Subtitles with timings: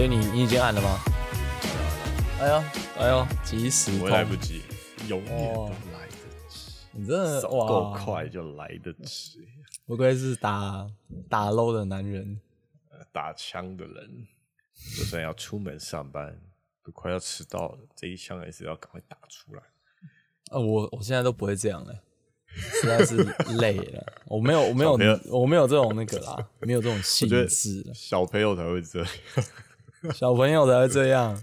[0.00, 0.98] 所以你你已经按了吗？
[2.40, 2.62] 哎呦
[2.98, 4.62] 哎呦，及时不会来不及，
[5.08, 9.46] 永远都哦来得及，你真的手够，快就来得及。
[9.84, 10.86] 不愧是打
[11.28, 12.40] 打 low 的男人。
[13.12, 14.26] 打枪的人，
[14.96, 16.34] 就算要出门上班，
[16.82, 19.60] 都快要迟到了，这一枪还是要赶快打出来。
[20.50, 22.00] 呃，我我现在都不会这样了，
[22.46, 23.16] 实在是
[23.58, 24.06] 累了。
[24.24, 27.92] 我没有我没有我没有这种那个啦，没有这种兴觉得致了。
[27.92, 29.08] 小朋友才会这样，
[30.14, 31.42] 小朋友才会这样，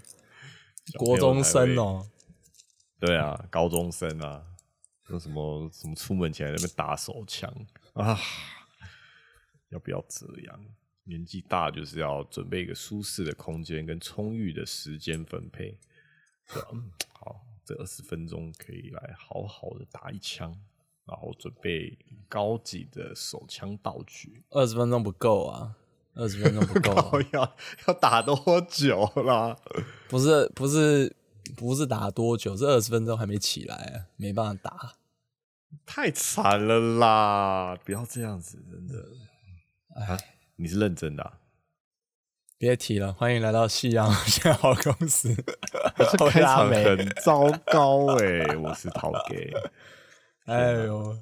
[0.98, 2.08] 国中生哦、
[3.00, 4.44] 对啊，高中生啊，
[5.06, 7.54] 说什么什么出门前在那边打手枪
[7.94, 8.18] 啊，
[9.70, 10.60] 要不要这样？
[11.04, 15.80] 年纪大就是要准备一个舒适的空间跟充裕的时间分配。
[16.52, 20.50] 对啊嗯，好，这二十分钟可以来好好的打一枪，
[21.06, 24.44] 然后准备高级的手枪道具。
[24.50, 25.78] 二十分钟不够啊，
[26.18, 27.56] 二十分钟 不够、要
[27.88, 28.36] 要打多
[28.70, 29.56] 久啦？
[30.10, 31.16] 不是不是
[31.56, 34.94] 不是打多久，是二十分钟还没起来啊，没办法打。
[35.86, 37.78] 太惨了啦！
[37.86, 39.04] 不要这样子，真的。
[39.96, 40.18] 啊，
[40.56, 41.34] 你是认真的、啊？
[42.58, 45.36] 别提了，欢迎来到夕阳线好公司。
[46.32, 49.54] 开场很糟糕哎、我是陶给，
[50.46, 51.18] 哎呦，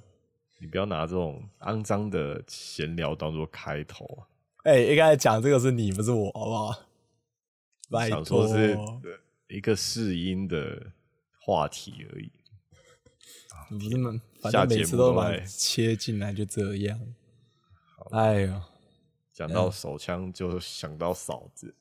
[0.60, 4.24] 你不要拿这种肮脏的闲聊当做开头啊！
[4.66, 6.76] 哎、一开始讲这个是你，不是我，好不好？
[7.92, 9.02] 拜想托说，是呃
[9.48, 10.88] 一个试音的
[11.40, 12.32] 话题而已。
[13.70, 17.00] 你不是们，反下正每节目都次都把切进来就这样。
[18.10, 18.60] 哎呦，
[19.32, 21.76] 讲到手枪就想到嫂子，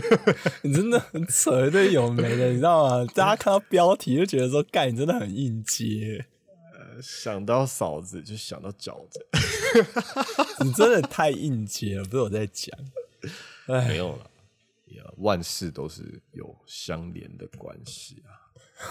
[0.64, 3.04] 你真的很扯，这有没的，你知道吗？
[3.14, 6.24] 大家看到标题就觉得说，干，你真的很应接，
[7.02, 9.26] 想到嫂子就想到饺子，
[10.64, 12.76] 你真的太硬气了，不是我在讲。
[13.66, 14.30] 哎，没有了。
[14.88, 18.30] 呀万事都是有相连的关系啊。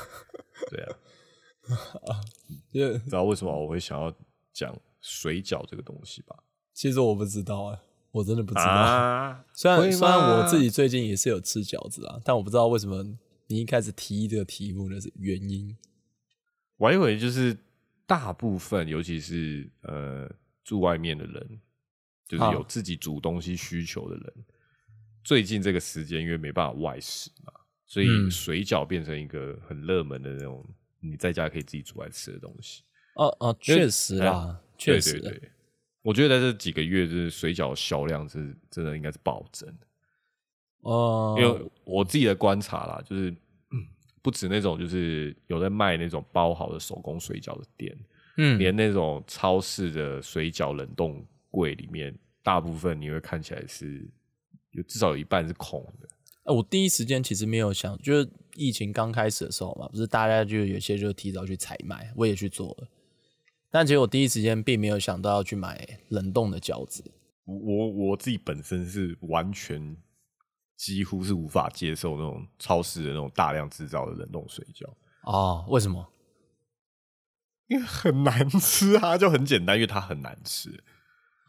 [0.70, 2.22] 对啊，
[2.74, 4.14] 就知道为什么我会想要
[4.52, 6.44] 讲水饺这个东西吧？
[6.74, 7.80] 其实我不知道哎、
[8.12, 8.64] 我真的不知道。
[8.66, 13.04] 啊，虽然虽然我自己最近也是有吃饺子啊，但我不知道为什么
[13.48, 15.78] 你一开始提这个题目的是原因。
[16.78, 17.56] 我还以为就是
[18.14, 20.30] 大部分，尤其是呃
[20.64, 21.60] 住外面的人，
[22.28, 24.34] 就是啊有自己煮东西需求的人，
[25.24, 27.52] 最近这个时间因为没办法外食嘛，
[27.88, 30.64] 所以嗯水饺变成一个很热门的那种
[31.00, 32.84] 你在家可以自己煮来吃的东西。
[33.16, 35.52] 哦哦，确实啦，确实对对对，
[36.04, 39.76] 我觉得在这几个月，就是水饺销量是真的应该是暴增。
[40.82, 43.38] 哦，因为我自己的观察啦，就是、嗯
[44.24, 47.96] 不止那种就是有在卖那种包好的手工水饺的店，
[48.38, 54.10] 嗯，连那种超市的水饺冷冻柜里面，大部分你会看起来是
[54.72, 56.08] 有至少有一半是空的。
[56.46, 62.88] 哎我第一时间其实没有想，就是疫情刚开始的时候嘛，不是大家就有些就提早去采买，我也去做了，
[63.70, 67.04] 但其实我第一时间并没有想到要去买冷冻的饺子。
[67.46, 69.96] 我我自己本身是完全
[70.84, 74.86] 几乎是无法接受那种超市的那种大量制造的冷冻水饺。
[75.22, 76.06] 哦，为什么？
[77.68, 80.70] 因为很难吃啊，就很简单，因为它很难吃。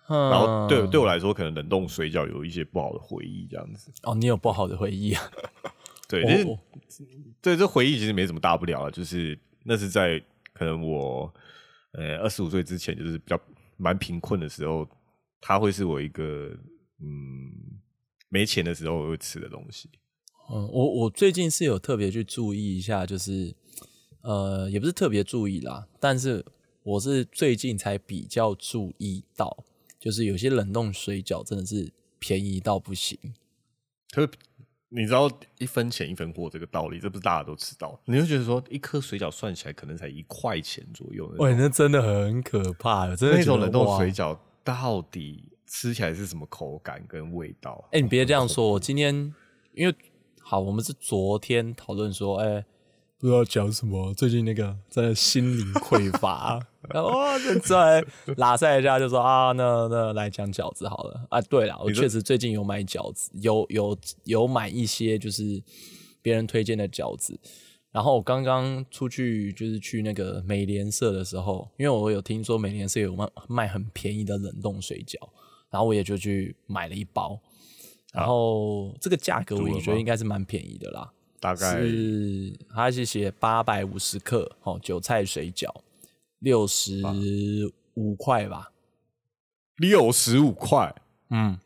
[0.06, 3.90] 然然后对对我来说，可能冷冻水饺有一些不好的回忆，这样子。
[4.04, 5.22] 哦，你有不好的回忆啊？
[6.08, 6.56] 对，哦
[6.86, 10.22] 其实对这回忆其实没什么大不了啊，就是那是在
[10.52, 11.34] 可能我
[11.94, 13.40] 呃二十五岁之前，就是比较
[13.76, 14.88] 蛮贫困的时候，
[15.40, 16.56] 它会是我一个
[17.00, 17.80] 嗯
[18.34, 19.88] 没钱的时候我会吃的东西。
[20.50, 23.54] 嗯，我我最近是有特别去注意一下，就是
[24.22, 26.44] 呃，也不是特别注意啦，但是
[26.82, 29.64] 我是最近才比较注意到，
[30.00, 33.16] 就是有些冷冻水饺真的是便宜到不行。
[34.10, 34.28] 可
[34.88, 38.00] 你知道一分钱一分货这个道理，这不是大家都知道？
[38.04, 47.88] 你就觉得说一颗水饺算起来可能才一块钱左右喂，那真的很可怕，真的那种冷冻水饺到底吃起来是什么口感跟味道？
[47.92, 49.34] 哎、你别这样说，我今天
[49.74, 49.94] 因为
[50.40, 52.64] 好，我们是昨天讨论说，哎、
[53.18, 58.04] 不知道讲什么，最近那个真的心灵匮乏，然后哇，这出来
[58.36, 61.40] 拉塞一下就说啊，那那来讲饺子好了啊。
[61.42, 65.62] 对了，我确实最近有买饺子，有有有买一些就是
[66.20, 67.38] 别人推荐的饺子。
[67.90, 75.16] 然后我刚刚出去就是去那个美联社的时候，因为我有听说美联社有卖卖很便宜的冷冻水饺，
[75.74, 77.36] 然后我也就去买了一包。
[78.12, 85.68] 然后这个价格我也觉得吗应该是蛮便宜的啦，大概是它是写八百五十克哦，韭菜水饺
[86.38, 87.02] 六十
[87.94, 88.70] 五块吧，
[89.78, 90.94] 六十五块，
[91.30, 91.58] 嗯，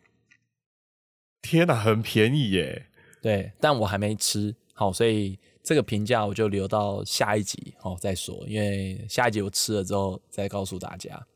[1.43, 2.87] 天哪，很便宜耶！
[3.21, 11.27] 对，但我还没吃，好，所以这个评价我就留到下一集哦再说，因为下一集我吃了之后再告诉大家。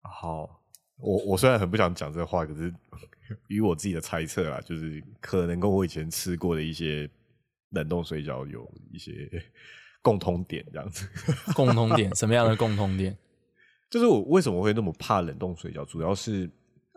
[0.00, 0.62] 好，
[0.96, 2.72] 我我虽然很不想讲这话，可是
[3.48, 7.08] 以我自己的猜测啦，就是可能跟我以前吃过的一些
[7.70, 9.12] 冷冻水饺有一些
[10.02, 11.08] 共通点，这样子。
[11.54, 13.16] 共通点 什么样的共通点？
[13.90, 16.50] 就是我为什么会那么怕冷冻水饺，主要是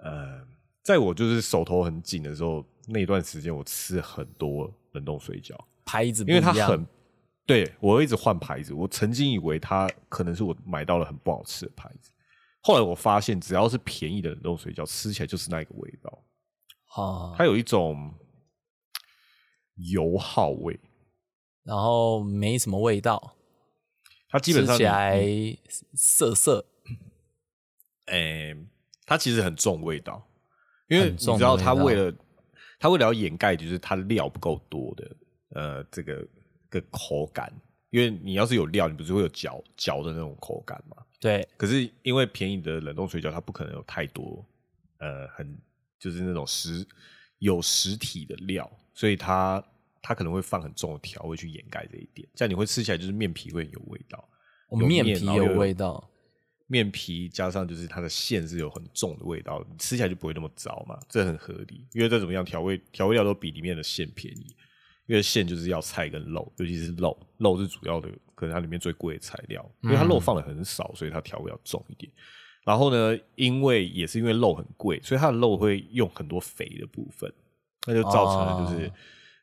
[0.04, 0.42] 呃，
[0.84, 5.56] 在我就是手头很紧的时候，那段时间我吃很多冷冻水饺，
[5.86, 6.86] 牌子不因为它一样很，
[7.46, 12.12] 对我一直换牌子，我曾经以为它可能是我买到了很不好吃的牌子，
[12.68, 16.26] 后来我发现只要是便宜的冷冻水饺，吃起来就是那个味道，
[17.02, 18.14] 啊，它有一种
[19.76, 20.78] 油耗味，
[21.64, 23.38] 然后没什么味道，
[24.28, 25.26] 它基本上吃起来
[25.94, 26.66] 涩涩，
[28.08, 28.54] 诶、
[29.06, 30.22] 它其实很重味道，
[30.90, 32.14] 因为你知道，它为了
[32.82, 35.16] 它为了要掩盖，就是它料不够多的，
[35.52, 36.28] 呃，这个
[36.68, 37.50] 个口感。
[37.92, 40.98] 因为你要是有料，你不是会有嚼嚼的那种口感嘛？
[41.20, 44.46] 对，可是因为便宜的冷冻水饺，它不可能有太多，
[45.00, 45.58] 呃，很
[46.00, 46.86] 就是那种实
[47.40, 49.64] 有实体的料，所以它
[50.02, 54.30] 它可能会放很重的调味去掩盖这一点，这样你会吃起来就是面皮会很有味道。
[54.70, 56.08] 我们面皮有味道，
[56.68, 61.88] 面皮加上就是它的馅是有很重的味道，你吃起来就不会那么糟嘛，这很合理。
[61.94, 64.56] 因为再怎么样，调味调味料都比里面的馅便宜，
[65.08, 72.12] 因为馅就是要菜跟肉，尤其是肉，肉是主要的，可能它里面最贵的材料，因为它肉放的很少，所以它调味要重一点。
[72.64, 77.34] 然后呢，因为也是因为肉很贵，所以它的肉会用很多肥的部分，
[77.88, 78.92] 那就造成了就是、哦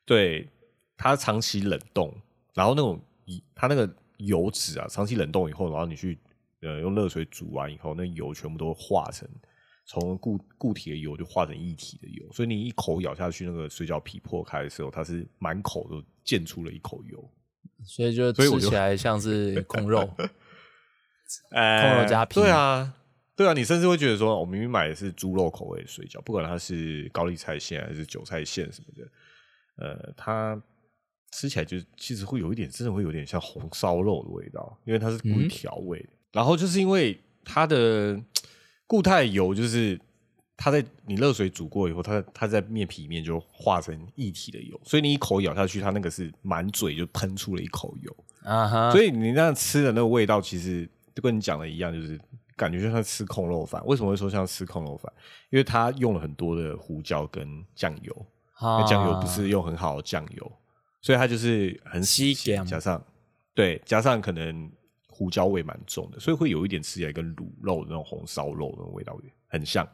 [0.07, 0.47] 对
[0.95, 2.15] 它长期冷冻，
[2.53, 3.03] 然后那种
[3.55, 6.17] 它那个油脂啊，长期冷冻以后，然后你去
[6.61, 9.27] 呃用热水煮完以后，那油全部都化成
[9.87, 17.31] 从固固体的油就化成液体的油，所以你一口咬下去，那个水饺皮破开的时候，它是满口都溅出了一口油。
[17.83, 20.09] 所以就吃起来像是空肉，
[21.51, 22.93] 哎控肉加皮对啊，
[23.35, 30.61] 对啊，你甚至会觉得说，我明明买的是猪肉口味的水饺，不管它是高丽菜馅还是韭菜馅什么的，呃，它
[31.31, 36.09] 吃起来就其实会有一点，真的会有点像红烧肉的味道，因为它是故意嗯调味的。
[36.31, 38.17] 然后就是因为它的
[38.87, 39.99] 固态油，就是
[40.57, 48.15] 它在你热水煮过以后，它它在面皮里面就化成液体的油，所以你一口咬下去，它那个是满嘴就喷出了一口油。
[48.43, 52.19] 啊哈，所以你那样吃的那个味道，其实就跟你讲的一样，就是
[52.55, 53.83] 感觉就像吃空肉饭。
[53.85, 55.11] 为什么会说像吃空肉饭？
[55.49, 58.25] 因为它用了很多的胡椒跟酱油，
[58.61, 60.51] 因啊为酱油不是用很好的酱油，
[61.01, 63.03] 所以它就是很吸咸，加上
[63.53, 64.71] 对，加上可能
[65.07, 69.87] 胡椒味蛮重的，所以会有一点吃起来跟卤肉的那种红烧肉那种味道很像。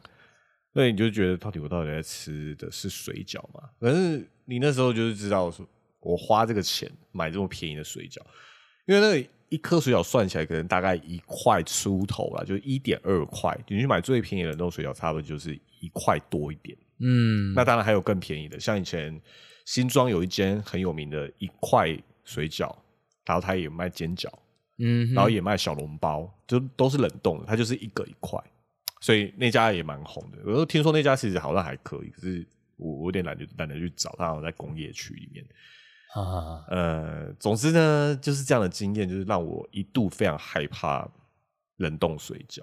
[0.72, 3.68] 所以你就觉得到底我到底在吃的是水饺嘛？
[3.78, 5.66] 可是你那时候就是知道说，
[6.00, 8.18] 我花这个钱买这么便宜的水饺，
[8.86, 13.56] 因为那个一颗水饺算起来可能大概一块出头啦，就一点二块。
[13.68, 16.76] 你去买最便宜的那种水饺，差不多就是一块多一点。
[17.00, 19.20] 嗯，那当然还有更便宜的，像以前
[19.66, 21.94] 新庄有一间很有名的一块
[22.24, 22.74] 水饺，
[23.26, 24.28] 然后它也卖煎饺，
[24.78, 28.42] 嗯，然后也卖小笼包，就都是冷冻的，它就是一个一块，
[29.02, 30.38] 所以那家也蛮红的。
[30.46, 35.44] 我都听说那家其实好像还可以，可是我我有点懒得懒得去找，它好像在工业区里面。
[36.14, 41.10] 啊，呃，总之呢，就是这样的经验，就是让我一度非常害怕
[41.78, 42.60] 冷冻水饺，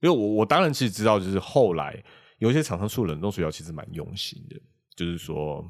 [0.00, 2.02] 因为我我当然其实知道，就是后来
[2.38, 4.60] 有一些厂商出冷冻水饺其实蛮用心的，
[4.96, 5.64] 就是说，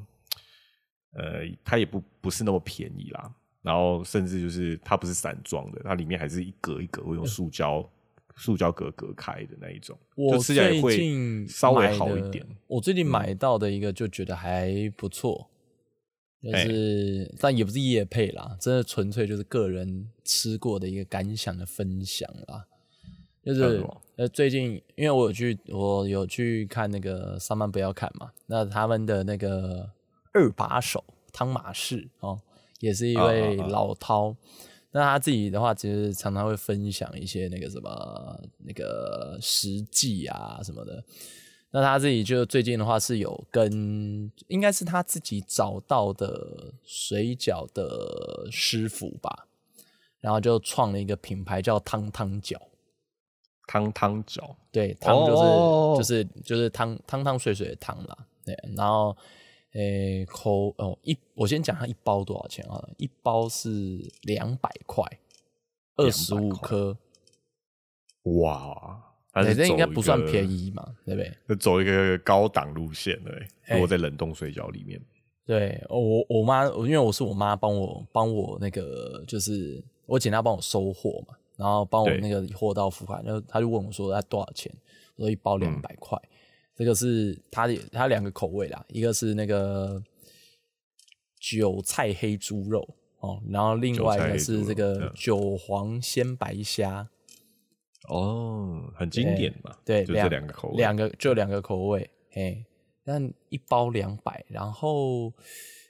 [1.11, 7.87] 呃，它也不不是那么便宜啦，然后甚至就是它不是散装的，它里面还是一格一格会用塑胶。
[8.39, 12.45] 塑胶格隔开的那一种，我就吃起来最会近稍微好一点。
[12.67, 15.49] 我最近买到的一个就觉得还不错，
[16.41, 22.65] 就哎是、但也不是夜配啦，真的纯粹就是个人吃过的一个感想的分享啦。
[23.43, 29.91] 就是呃，最近因为我有去，我有去看那个《上班不要看》嘛，那他们的那个
[30.31, 31.03] 二把手
[31.33, 32.39] 汤马士哦，
[32.79, 34.35] 也是一位啊啊啊老饕。
[34.91, 41.03] 那他自己的话，其实常常会分享一些那个什么那个实际啊什么的。
[41.71, 49.47] 那他自己就最近的话是有跟，应该是他自己找到的水饺的师傅吧，
[50.19, 52.57] 然后就创了一个品牌叫汤汤饺。
[53.67, 58.17] 汤汤饺，对，汤就是、哦就是就是汤汤汤水水的汤啦。
[58.43, 59.15] 对，然后
[59.73, 62.83] 诶扣哦一，我先讲它一包多少钱啊？
[62.97, 63.69] 一包是
[64.23, 65.03] 两百块，
[65.95, 66.97] 二十五200块颗。
[68.41, 69.01] 哇，
[69.33, 71.31] 对，它是这应该不算便宜嘛，对不对？
[71.47, 74.99] 就走一个高档路线对、欸，哎如果在冷冻水饺里面，
[75.45, 84.71] 对，我我妈，因为我是我妈帮我帮我那个，就是我姐她帮我收货嘛，然后帮我那个货到付款，然后她就问我说她多少钱，
[85.15, 86.19] 我说一包嗯两百块，
[86.79, 90.01] 这个是它的它两个口味啦，一个是那个
[91.37, 92.87] 韭菜黑猪肉
[93.19, 95.11] 哦，然后另外一个是这个嗯。
[95.13, 97.09] 韭黄鲜白虾，
[98.07, 102.63] 哦，很经典嘛，对，就这两个口味，两个就两个口味，嘿，
[103.03, 105.33] 但一包两百，然后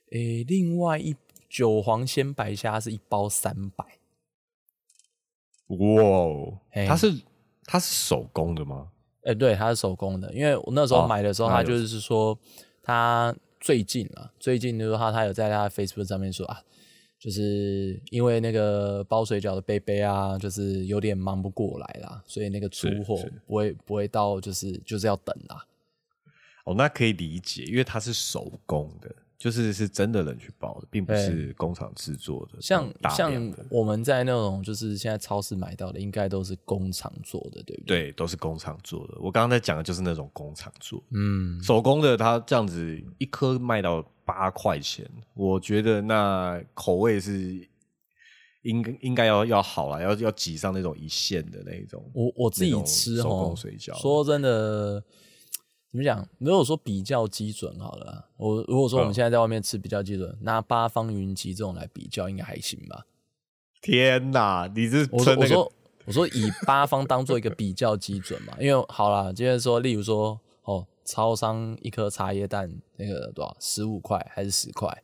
[0.10, 1.16] 诶，另外一
[1.48, 3.86] 韭黄鲜白虾是一包三百，
[5.68, 7.22] 哇它是
[7.66, 8.92] 它是手工的吗？
[9.24, 12.38] 诶，对，它是手工的，因为我那时候哦买的时候，那有他就是说
[12.82, 16.62] 他最近啊，最近就是说他他有在他的 Facebook 上面说啊。
[17.20, 25.66] 就是因为那个包水饺的贝贝啊，就是有点忙不过来啦，所以那个出货不会不会到，就是就是要等啦。
[26.64, 33.32] 哦，那可以理解，因为它是手工的，就是是真的人去包的，并不是工厂制作的，像像
[33.70, 38.04] 我们在那种就是现在超市买到的，应该都是工厂做的，对不对？
[38.08, 39.14] 对，都是工厂做的。
[39.22, 47.66] 我刚刚在讲的就是那种工厂做，嗯，手工的，它这样子一颗卖到八块钱，我觉得那口味是
[48.64, 52.04] 应该应该要要好了，要要挤上那种一线的那种。
[52.14, 55.02] 我我自己吃哦工水饺，说真的，
[55.92, 56.28] 怎么讲？
[56.38, 63.06] 如果说比较基准好了啊，我如果说我们嗯现在在外面吃比较基准，拿八方云集这种来比较，应该还行吧？
[63.82, 65.72] 天哪，你是我我说
[66.06, 73.58] 我说以八方当做一个比较基准嘛，因为好啦，今天说，例如说哦，超商一颗茶叶蛋那个多少？
[73.60, 75.02] 十五块还是十块？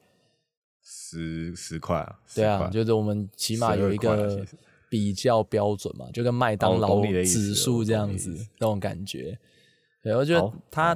[0.83, 2.19] 十十块啊？
[2.35, 4.45] 对啊，就是我们起码有一12块啊个
[4.87, 9.35] 比较标准嘛，就跟麦当哦劳指数这样子那种感觉。
[10.05, 10.95] 对，我觉得好它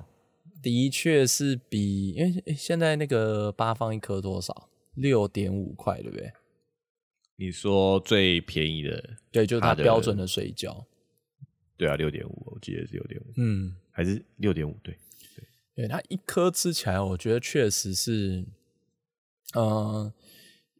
[0.61, 4.69] 的确是比，因为诶现在那个八方一颗多少？
[4.93, 6.31] 六点五块，对不对？
[7.37, 10.85] 你说最便宜的，对，就是它标准的水饺。
[11.75, 14.77] 对啊，六点五，我记得是六点五，嗯，还是六点五？
[14.83, 14.95] 对，
[15.73, 18.45] 对，它一颗吃起来，我觉得确实是，
[19.55, 20.13] 呃，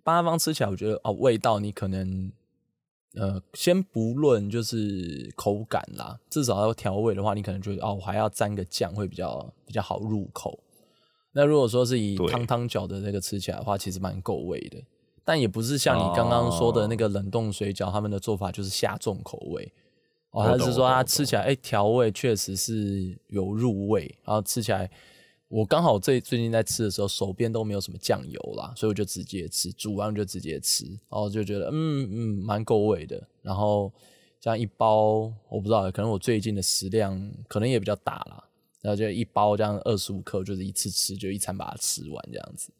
[0.03, 2.31] 八方吃起来，我觉得哦，味道你可能，
[3.19, 10.57] 呃，先不论就是口感啦，至少要调味的话，你可能觉得哦，我还要沾个酱会比较比较好入口。
[11.33, 14.81] 那如果说是以汤汤饺的那个吃起来的话，其实蛮够味的，
[15.25, 19.71] 但也不是像你刚刚说的那个冷冻水饺，他们的做法就是下重口味。
[20.31, 24.89] 哦，我懂他是说它吃起来，哎，调味确实是有入味，然后吃起来，
[25.49, 33.27] 我刚好最最近在吃的时候，手边都没有什么酱油啦，所以我就直接吃，煮完就直接吃，然后就觉得嗯嗯蛮够味的。
[33.41, 33.91] 然后
[34.39, 38.43] 这样一包，我不知道，可能我最近的食量可能也比较大啦，
[38.81, 42.71] 然后就一包这样二十五克，就是一次吃，就一餐把它吃完这样子。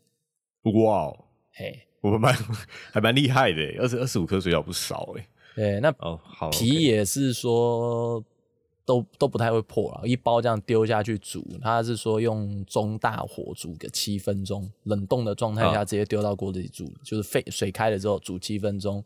[0.85, 2.35] 哇哦，嘿，我蛮
[2.93, 5.27] 还蛮厉害的耶，二十二十五颗水饺不少哎。
[5.55, 8.23] 对，那哦，好，皮也是说
[8.89, 15.85] 都都不太会破了，一包这样丢下去煮，他是说用中大火煮个七分钟，冷冻的状态下啊。
[15.85, 19.03] 直接丢到锅子里煮，就是沸水开了之后煮七分钟，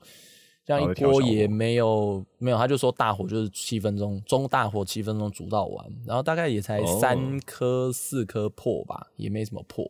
[0.66, 7.00] 这样一锅也没有没有，他就说大火就是七分钟，中大火七分钟煮到完，然后大概也才哦。
[7.02, 9.84] 三颗四颗破吧，也没什么破，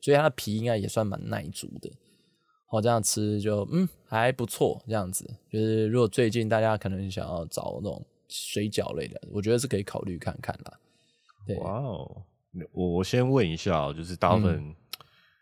[0.00, 1.90] 所以它的皮应该也算蛮耐煮的。
[2.68, 5.28] 哦，这样吃就嗯还不错，这样子。
[5.50, 8.00] 就是如果最近大家可能想要找那种
[8.30, 10.78] 水饺类的，我觉得是可以考虑看看啦。
[11.46, 12.22] 对，哇哦，
[12.72, 14.74] 我我先问一下哦，就是大部嗯分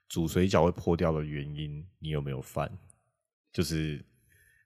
[0.08, 2.70] 煮水饺会破掉的原因，你有没有犯？
[3.52, 4.02] 就是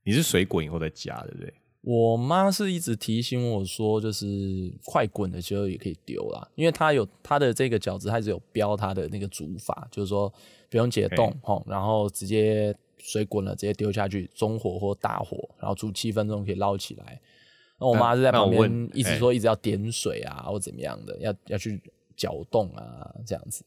[0.04, 1.52] 你是水滚以后再加，对不对？
[1.80, 10.32] 我妈是一直提醒我说，就是快滚的时候也可以丢啦，因为它有它的这个饺子，它是有标它的那个煮法，就是说
[10.70, 17.20] 不用解冻吼，然后直接水滚了直接丢下去，中火或大火，然后煮七分钟可以捞起来。
[17.82, 21.82] 那我妈是在旁边一直哎说一直要点水啊，或怎么样的，要要去
[22.16, 23.64] 搅动啊，这样子。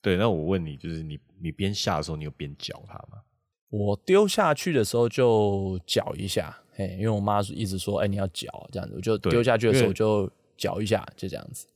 [0.00, 3.22] 对，那我问你，就是你你边下的时候，你有边搅它吗？
[3.68, 11.66] 我丢下去的时候就搅一下，嘿，因为我妈一直说，哎、你要搅这样子，我就对丢下去的时候就搅一下，就这样子。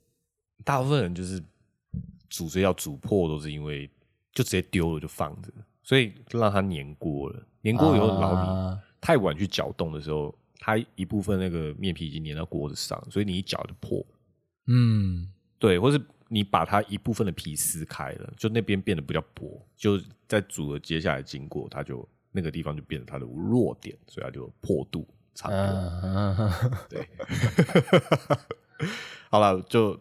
[0.65, 1.43] 大部分人就是
[2.31, 3.91] 煮水饺煮破，都是因为
[4.33, 7.47] 就直接丢了就放着，所以让它粘锅了。
[7.65, 14.05] 粘锅以后，然后你啊太晚去搅动的时候，它一部分那个面皮已经粘到锅子上，所以你一搅就破。
[14.67, 25.63] 嗯，对，或是你把它一部分的皮撕开了，就那边变得比较薄，就在煮的接下来经过，它就那个地方就变成它的弱点，所以它就破肚差不多。
[25.63, 27.09] 啊，对，
[29.31, 29.99] 好了，就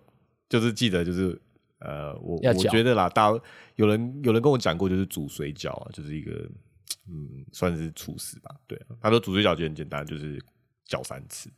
[0.49, 1.39] 就是记得就是
[1.79, 3.29] 呃，我我觉得啦，大
[3.75, 6.49] 有人有人跟我讲过，就是煮水饺啊，就是一个
[7.09, 8.55] 嗯，算是厨师吧。
[8.67, 10.41] 对，他说煮水饺就很简单，就是
[10.85, 11.49] 搅三次。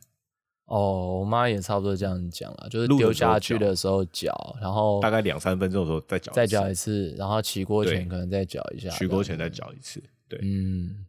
[0.66, 10.00] 哦，我妈也差不多这样讲了，就是丢下去的时候搅，然后大概两三分钟的时候再搅，再搅一，次，然后起锅前可能再搅一下，起锅前再搅一次。
[10.28, 11.04] 对嗯，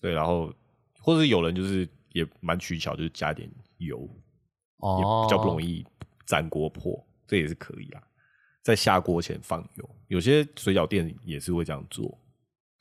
[0.00, 0.52] 对，然后
[1.00, 3.48] 或者有人就是也蛮取巧，就是加点
[3.78, 3.98] 油，
[4.78, 5.86] 哦，也比较不容易
[6.26, 8.02] 粘锅破，这也是可以啦。
[8.62, 12.18] 在下锅前放油，有些水饺店也是会这样做，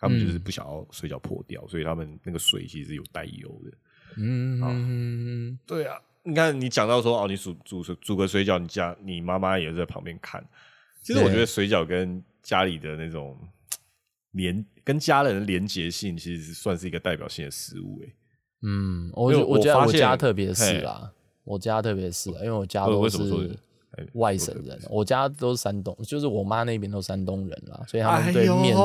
[0.03, 3.71] 他们就是嗯不想要水饺破掉，所以他们那个水其实有带油的。
[4.17, 10.43] 嗯，对啊，你看你讲到说哦，你煮煮煮个水饺，你家你妈妈也在旁边看。
[11.01, 13.37] 其实我对觉得水饺跟家里的那种
[14.31, 18.13] 连跟家人的连结性，其实算是一个代表性的食物哎。
[18.61, 21.11] 嗯，我我觉得我家特别是嘿啦，
[21.43, 23.59] 我家特别是啦，因为我家都是
[23.97, 28.81] 哎外省人，我家都是山东，就是我妈那边都山东人啦，所以他们对面食、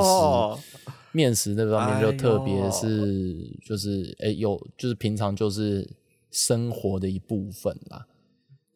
[1.12, 5.88] 面食那方面就特别是就是哎、有就是平常就是
[6.30, 8.06] 生活的一部分啦。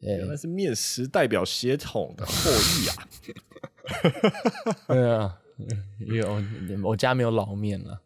[0.01, 3.07] 哎原来是面食代表血统的后裔啊！
[4.87, 5.37] 对啊，
[5.99, 6.43] 有
[6.83, 8.01] 我家没有老面了。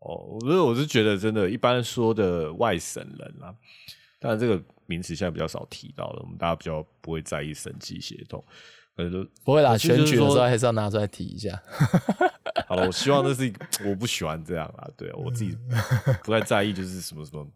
[0.00, 3.54] 哦，我是我是觉得真的，一般说的外省人啊，
[4.20, 8.44] 当然这个名词现在比较少提到了，我们大家比较不会在意省级血统，
[8.94, 11.60] 可能都不会啦，选举的时候还是要拿出来提一下。
[12.66, 15.56] 好了，我希望那是一个我不喜欢这样啊，对啊，我自己
[16.22, 17.46] 不太在意就是什么什么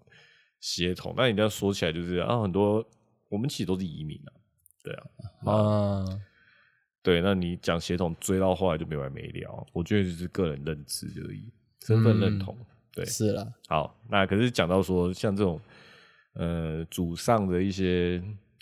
[0.61, 1.15] 协同。
[1.17, 2.85] 那你这样说起来，就是啊，很多
[3.29, 4.31] 我们其实都是移民啊，
[4.83, 6.05] 对啊，啊，
[7.03, 11.53] 对，那你讲协同追到后来就没完没了，我觉得就是个人认知而已，
[11.87, 12.57] 身份认同。
[12.93, 15.61] 对，是啦，好，那可是讲到说像这种
[16.35, 18.21] 呃祖上的一些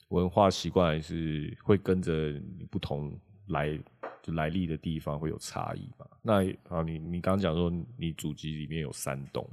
[0.09, 3.19] 文化习惯，还是会跟着你不同
[3.49, 3.79] 来
[4.27, 6.07] 就来历的地方会有差异嘛？
[6.21, 9.49] 那啊，你你刚刚讲说你祖籍里面有山东，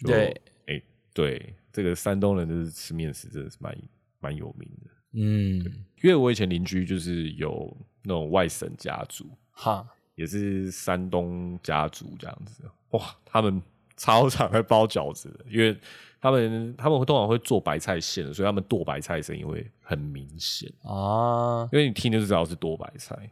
[0.00, 0.82] 就对，哎、
[1.14, 3.78] 对，这个山东人就是吃面食真的是蛮
[4.20, 5.64] 蛮有名的，嗯，
[6.02, 13.62] 因为我以前邻居就是有那种外省家族，哈，也是山东家族这样子，哇，他们
[13.96, 15.74] 超常会包饺子的，因为
[16.20, 23.30] 他们他们会通常会做白菜馅，所以他们剁白菜声音会很明显，啊，因为你听就知道是剁白菜，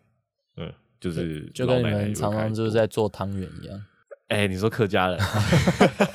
[0.57, 3.85] 嗯，就是就跟你老奶奶们常常就是在做汤圆一样。
[4.29, 5.19] 哎、你说客家人，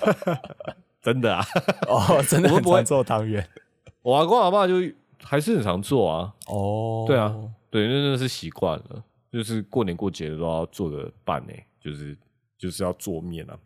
[1.04, 1.46] 真的啊，
[1.88, 3.48] 哦，真的不会很常做汤圆。
[4.02, 4.76] 我阿公阿爸就
[5.22, 7.36] 还是很常做啊，哦，对啊，
[7.70, 12.18] 对，那真的是习惯了，就是过年过节的都要做个饭呢、就是
[12.58, 13.58] 就是要做面啊，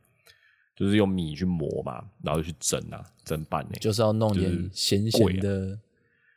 [0.75, 5.79] 就是用米去磨嘛，然后去蒸啊，蒸拌呢、就是要弄就是点咸咸的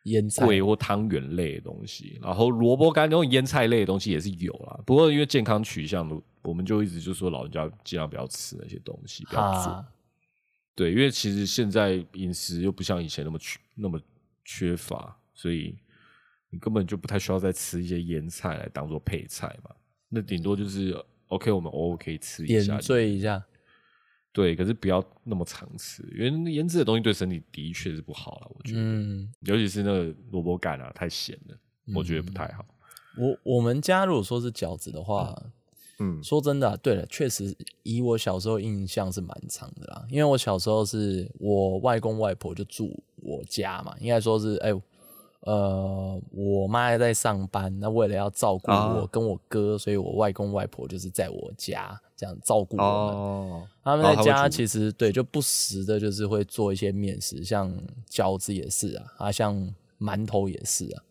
[0.04, 0.46] 腌菜。
[0.46, 4.80] 桂或汤圆类的东西，然后萝卜干那种腌菜类的东西也是有啦。
[4.86, 9.84] 不过因为健康取向，我们就一直就说老人家尽量不要吃那些东西，不要做。
[10.74, 14.00] 对，因为其实现在饮食又不像以前那么缺那么
[14.44, 15.76] 缺乏，所以
[16.50, 19.70] 你根本就不太需要再吃一些腌菜来当做配菜嘛。
[20.08, 20.96] 那顶多就是
[21.28, 23.42] OK，我们偶尔可以吃一下点下，缀一下。
[24.34, 31.56] 对，可是不要那么常吃，因为腌制的东西对身体的确是不好了，我觉得，嗯，尤其是那个萝卜干啊，太咸了，
[31.94, 32.66] 我觉得不太好。
[33.16, 35.40] 我我们家如果说是饺子的话，
[36.00, 40.04] 嗯说真的啊、对了，确实以我小时候印象是蛮长的啦。
[40.10, 44.72] 因为我小时候是我外公外婆就住我家嘛，应该说是哎、
[45.46, 53.14] 呃，我妈还在上班，那为了要照顾啊我跟我哥，所以我外公外婆就是在我家这样照顾我们。
[53.14, 57.70] 哦，他们在家其实对就不时的，就是会做一些面食，像
[58.10, 59.54] 饺子也是啊，啊像
[60.00, 61.02] 馒头也是啊，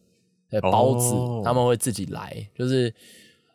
[0.50, 2.92] 呃包子、哦他们会自己来，就是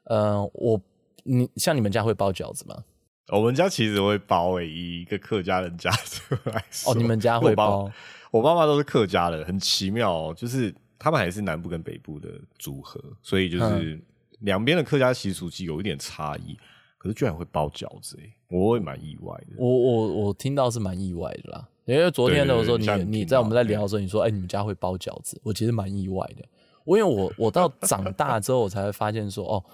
[0.05, 0.81] 呃我
[1.25, 2.85] 你像你们家会包饺子吗？
[3.31, 6.93] 我们家其实会包诶、以一个客家人家族来说。
[6.93, 7.91] 哦，你们家会包？
[8.31, 14.01] 我爸妈都是客家的，很奇妙哦，就是他们还是南部跟北部的组合，所以就是
[14.41, 16.57] 两边的客家习俗其实有一点差异，
[16.99, 19.55] 可是居然会包饺子诶、我也蛮意外的。
[19.57, 26.45] 我我我听到是蛮意外的啦，因为昨天的时候你你在我们在聊的时候，你说哎、你们家会包饺子，我其实蛮意外的。
[26.85, 29.65] 我因为我我到长大之后，我才会发现说哦，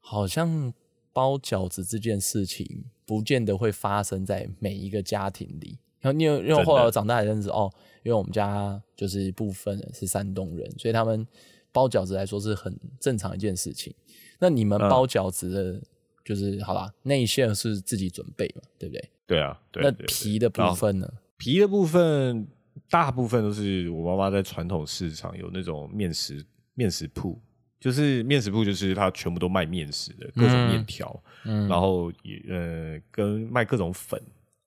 [0.00, 0.72] 好像
[1.12, 5.78] 包饺子这件事情不见得会发生在每一个家庭里。
[6.02, 11.26] 然后你有因为后来我长大才认识哦，因为我们家就是一部分人是山东人，所以他们
[11.72, 13.94] 包饺子来说是很正常一件事情。
[14.38, 15.80] 那你们嗯包饺子的，
[16.24, 19.10] 就是好吧，内馅是自己准备嘛，对不对？
[19.24, 21.08] 对啊，对那皮的部分呢？
[21.38, 22.46] 皮的部分
[22.90, 27.40] 大部分都是我妈妈在传统市场有那种面食面食铺，
[27.80, 34.20] 就是面食铺就是它全部都卖面食的各种面条，嗯然后也呃跟卖各种粉，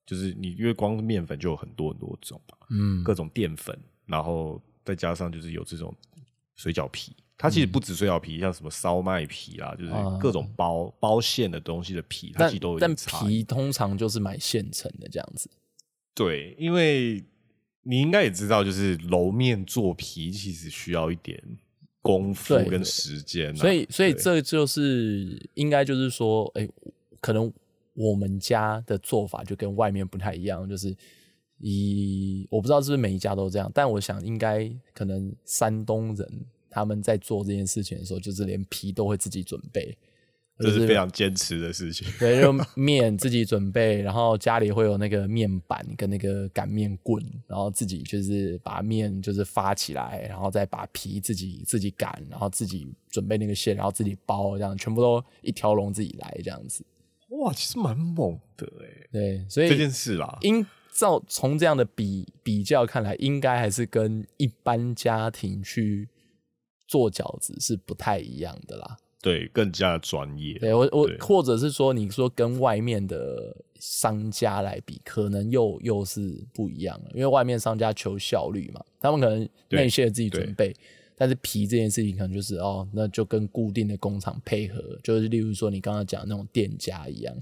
[0.06, 5.94] 就是你因为光面粉就有很多很多种嘛，嗯各种淀粉，然后再加上就是有这种
[6.54, 7.12] 水饺皮。
[7.38, 12.94] 它其实不止水饺皮，像什么烧麦皮啦，就是啊各种包包馅的东西的皮，它但其实都有但。
[12.94, 15.50] 皮通常就是买现成的这样子。
[16.14, 17.22] 对，因为
[17.82, 21.38] 你应该也知道，就是揉面做皮其实需要一点
[22.00, 26.66] 功夫跟时间、啊，所以，所以这就是应该就是说，哎、
[27.20, 27.52] 可能
[27.96, 30.94] 我们家的做法就跟外面不太一样，就是
[31.58, 39.96] 以我不知道是不是每一家都这样，但我想应该可能山东人他们在做这件事情的时候，就是连皮都会自己准备，
[40.58, 42.06] 这是非常坚持的事情。
[42.18, 56.84] 对，就面自己准备，然后家里会有那个面板跟那个擀面棍，然后自己就是把面就是发起来，然后再把皮自己自己擀，然后自己准备那个馅，然后自己包，这样全部都一条龙自己来这样子。
[57.28, 66.08] 哇，其实蛮猛的哎，对，所以这件事啦，应照从这样的比比较看来，应该还是跟一般家庭去
[66.86, 68.96] 做饺子是不太一样的啦。
[69.20, 70.56] 对，更加专业。
[70.58, 80.72] 对我我或者是说，你说跟外面的商家来比，可能又又是不一样了，因为外面商家求效率嘛，他们可能对内线自己准备，
[81.16, 87.34] 但是皮这件事情可能就是哦，那就跟固定的工厂配合，就是例如说你刚刚讲的那种店家一样，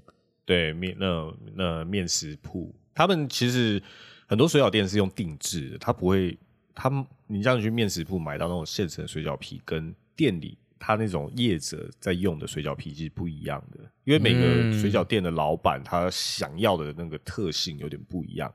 [0.45, 3.83] 对面那那面食铺，他们其实
[4.27, 6.39] 很多水饺店是用定制的，他不会，
[6.75, 14.81] 他们你这样去面食铺买到那种现成的水饺皮，跟店里他那种业者在用的水饺皮其实不一样的，因为每个嗯。
[14.81, 18.53] 水饺店的老板他想要的那个特性有点不一样，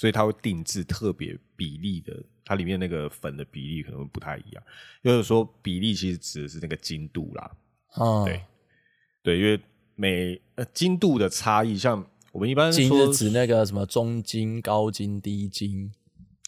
[0.00, 4.64] 所以它会定制特别比例的，它里面那个粉的比例可能会不太一样。
[5.04, 7.54] 就是说比例其实指的是那个精度啦，
[7.96, 8.42] 哦，对
[9.22, 9.60] 对，因为
[9.96, 15.92] 每呃精度的差异，像我们一般金说是指那个什么中筋、高筋、低筋，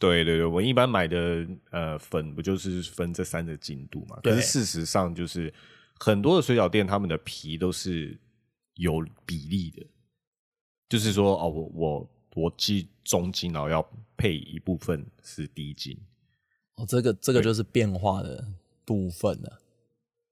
[0.01, 4.19] 对对对，我一般买的呃粉不就是分这三个精度嘛？
[4.23, 5.53] 可是事实上就是
[5.99, 8.19] 很多的水饺店，他们的皮都是
[8.77, 9.87] 有比例的，
[10.89, 15.99] 就是说哦，我我我记中金，然后要配一部分是低金，
[16.77, 18.45] 哦，这个这个就是变化的
[18.85, 19.61] 部分了。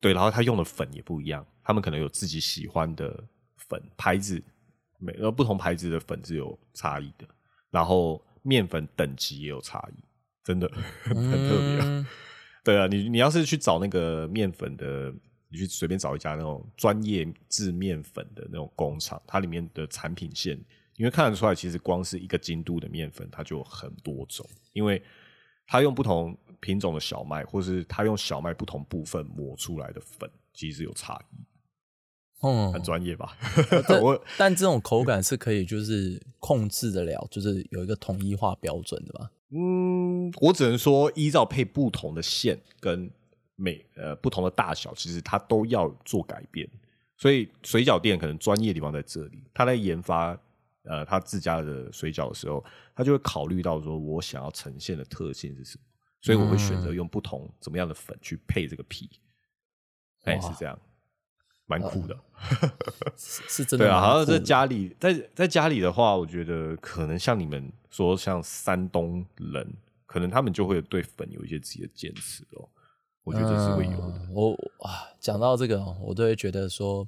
[0.01, 3.23] 对，然后他用的粉也不一样，他们可能有自己喜欢的
[3.57, 4.43] 粉牌子，
[4.99, 7.27] 每个不同牌子的粉是有差异的，
[7.71, 10.03] 然后面粉等级也有差异，
[10.43, 10.71] 真的
[11.05, 11.85] 很特别啊。
[11.85, 12.07] 嗯
[12.63, 15.11] 对啊，你你要是去找那个面粉的，
[15.49, 20.63] 你去随便找一家那种专业制面粉的那种工厂，它里面的产品线，
[21.01, 25.03] 你会看得出来，其实光是一个精度的面粉，它就有很多种，因为
[25.67, 31.37] 它用不同品种的小麦，或是它用小麦不同部分磨出来的粉，其实有差异，
[32.43, 33.35] 嗯很专业吧？
[34.37, 39.31] 但这种口感是可以就是控制得了，就是有一个统一化标准的吧。
[39.53, 43.11] 嗯，我只能说，依照配不同的馅跟
[43.57, 46.69] 每呃不同的大小，其实它都要做改变。
[47.17, 50.39] 所以水饺店可能专业的地方在这里，它在研发
[50.91, 52.65] 呃他自家的水饺的时候，
[52.97, 55.85] 他就会考虑到说我想要呈现的特性是什么，
[56.21, 59.09] 所以我会选择用不同怎么样的粉去配这个皮。
[60.25, 60.79] 哎、哇是这样，
[61.67, 62.19] 蛮酷的。
[63.17, 69.73] 是是真的对啊，好像在家里，在在家里的话，我觉得可能像你们说，像山东人，
[70.07, 72.69] 可能他们就会对粉有一些自己的坚持哦。
[73.23, 74.19] 我觉得这是会有的。
[74.19, 77.07] 嗯我啊，讲到这个哦，我都会觉得说，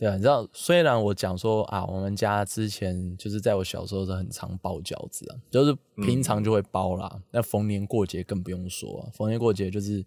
[0.00, 10.02] 对啊，你知道，虽然我讲说啊，我们家之前就是在我小时候是很常包饺子啊，就是平常就会包啦，那、逢年过节更不用说、啊，逢年过节就是，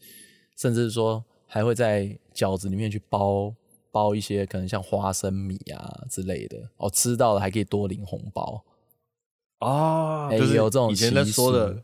[0.57, 3.53] 甚至说还会在饺子里面去包
[3.91, 8.65] 包一些可能像花生米啊之类的，哦，吃到了还可以多领红包。
[9.59, 11.83] 啊哎就是有这种以前在说的，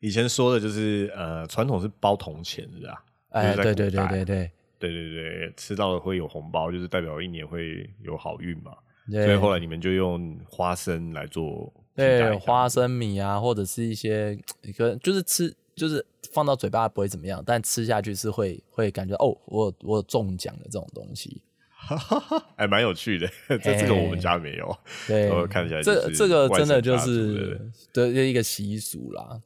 [0.00, 3.04] 以前说的就是呃，传统是包铜钱是吧？
[3.28, 8.72] 哎，对对对对对对对对，吃到了会有红包，就是代表一年会有好运嘛。
[9.10, 14.38] 对，所以后来你们就用花生来做对，花生米啊，或者是一些
[14.76, 21.42] 可能就是吃，就是放到嘴巴不会怎么样，但吃下去是会会感觉哦，我我中奖的这种东西。
[22.54, 23.30] 还蛮有趣的。
[23.48, 24.78] 这这个我们家没有。
[25.06, 27.58] 对我，看起来就是这这个真的就是
[27.92, 29.40] 对就一个习俗啦。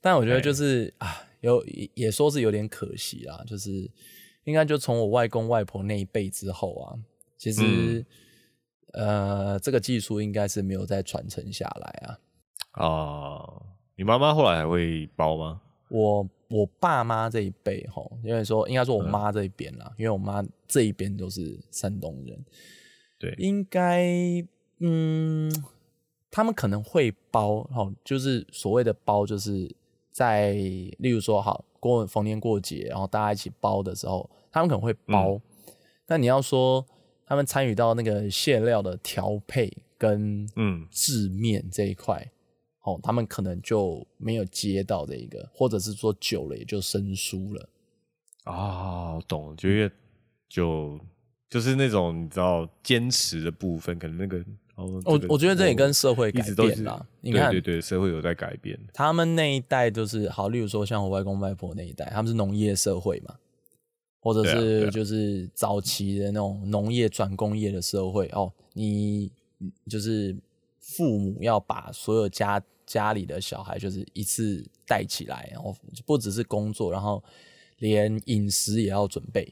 [0.00, 3.88] 但我觉得就是啊，有也也说是有点可惜啦，就是
[4.46, 6.96] 应该就从我外公外婆那一辈之后啊，
[7.36, 8.06] 其实、嗯
[8.92, 12.18] 呃这个技术应该是没有再传承下来啊。
[12.82, 13.62] 啊，
[13.94, 15.60] 你妈妈后来还会包吗？
[15.90, 22.42] 我我爸妈这一辈吼，因为说应该说我妈这一边啦，因为我妈这一边都是山东人，
[23.18, 24.02] 对，应该
[24.78, 25.52] 嗯，
[26.30, 29.74] 他们可能会包吼，就是所谓的包，就是
[30.10, 35.40] 在例如说好过逢年过节，然后大家一起包的时候，他们可能会包。
[36.04, 36.84] 但你要说
[37.26, 42.30] 他们参与到那个馅料的调配跟嗯制面这一块，
[42.82, 47.68] 哦，他们可能就没有接到这一个，或者是说久了也就生疏了。
[48.44, 49.90] 啊，我懂，就因为
[50.48, 51.00] 就
[51.50, 54.44] 就是那种你知道坚持的部分，可能那个
[54.76, 57.04] 哦，我我觉得这也跟社会改变啦。
[57.22, 58.78] 你看对对对，社会有在改变。
[58.92, 63.34] 他们那一代就是好，例如说像我外公外婆那一代，他们是农业社会嘛，
[64.20, 69.32] 或者是就是早期的那种农业转工业的社会哦，你
[69.88, 70.36] 就是
[70.78, 77.24] 父母要把所有家家里的小孩就是一次带起来，然后不只是工作，然后
[77.78, 79.50] 连饮食也要准备。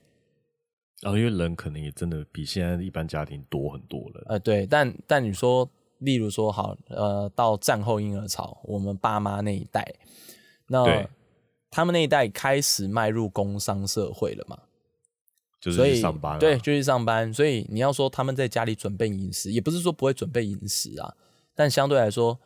[1.01, 4.25] 然后因为人可能也真的比现在一般家庭多很多了。
[4.27, 9.85] 呃，对，但但你说，例如说，好，呃，到战后婴儿潮，我们爸妈那一代，
[10.69, 11.07] 那
[11.71, 14.59] 他们那一代开始迈入工商社会了嘛，
[15.61, 17.33] 就上班、啊，对，就去上班。
[17.35, 21.15] 所以你要说他们在家里准备饮食，也不是说不会准备饮食啊，
[21.55, 22.39] 但相对来说，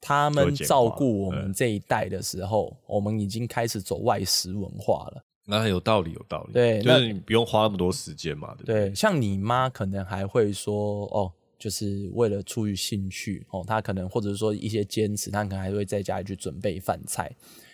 [0.00, 5.24] 他们照顾我们嗯这一代的时候，我们已经开始走外食文化了。
[5.46, 6.52] 那有道理，有道理。
[6.52, 8.88] 对那就是你不用花那么多时间嘛，对不对？
[8.88, 17.30] 对，像你妈可能还会说哦，就是为了出于兴趣哦，她可能或者是说一些坚持，她可能还会在家里去准备饭菜。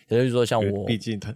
[0.08, 1.32] 也就是说，像我，毕竟她，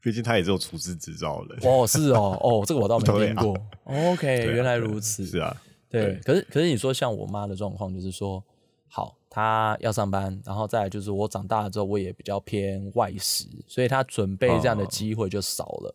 [0.00, 1.72] 毕竟她也是有厨师执照的人。
[1.72, 3.56] 哦，是哦，哦，这个我倒没 听过。
[3.84, 5.24] OK，啊原来如此。
[5.24, 5.56] 是啊，
[5.88, 8.42] 对，对可是可是你说像我妈的状况，就是说，
[8.88, 15.94] 好，他要上班，然后再来就是我长大了之后，我也比较偏外食，所以他准备这样的哦机会就少了。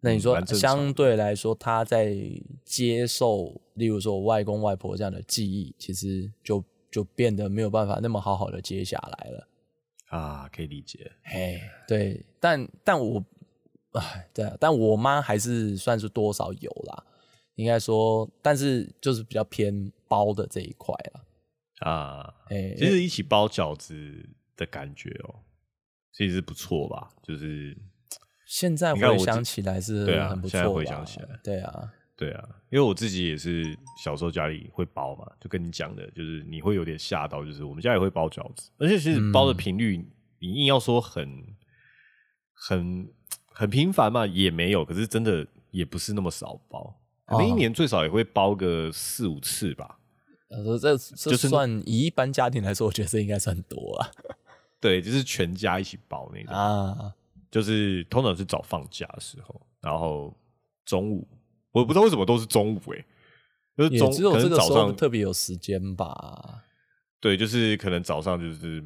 [0.00, 2.14] 那你嗯说，相对来说，他在
[2.64, 9.48] 接受，例如说我外公外婆这样的记忆，其实就就变得没有办法那么好好的接下来了。
[10.08, 11.10] 啊，可以理解。
[11.24, 13.24] 嘿，对，但但我，
[13.92, 17.02] 哎，对啊，但我妈还是算是多少有啦，
[17.56, 21.20] 应该说，但是就是比较偏包的这一块啦。
[21.80, 25.42] 啊，哎、其实一起包饺子的感觉哦，
[26.12, 27.10] 其实不错吧？
[27.22, 27.76] 就是
[28.46, 39.98] 现在回想起来是对啊很不错现在回想起来对啊，对啊，因为我自己也是小时候家里会包嘛，就跟你讲的，就是你会有点吓到，就是我们家也会包饺子，而且其实包的频率，
[40.38, 41.44] 你硬要说很
[42.54, 43.12] 很
[43.48, 49.98] 很频繁嘛，也没有，可是真的也不是那么少包，可能一哦年最少也会包个四五次吧。
[50.48, 54.10] 呃，这这就是算以一般家庭来说，我觉得这应该算多啊。
[54.80, 57.14] 对，就是全家一起包那种，啊，
[57.50, 60.32] 就是通常是早放假的时候，然后
[60.84, 61.26] 中午，
[61.72, 63.04] 我不知道为什么都是中午诶、
[63.76, 66.62] 就是中只有可这个时候能早上特别有时间吧。
[67.18, 68.84] 对，就是可能早上就是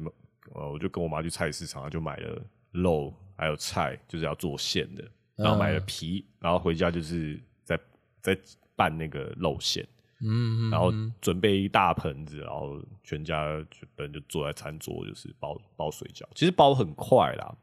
[0.55, 5.03] 呃，我就跟我妈去菜市场，就买了肉还有菜，就是要做馅的，
[5.35, 5.83] 然后买了嗯。
[5.85, 7.79] 皮，然后回家就是在
[8.21, 8.37] 在
[8.75, 9.85] 拌那个肉馅，
[10.23, 16.23] 嗯，然后嗯准备一大盆子，然后全家就人就坐在餐桌，就是包包水饺。
[16.35, 17.55] 其实包很快啦，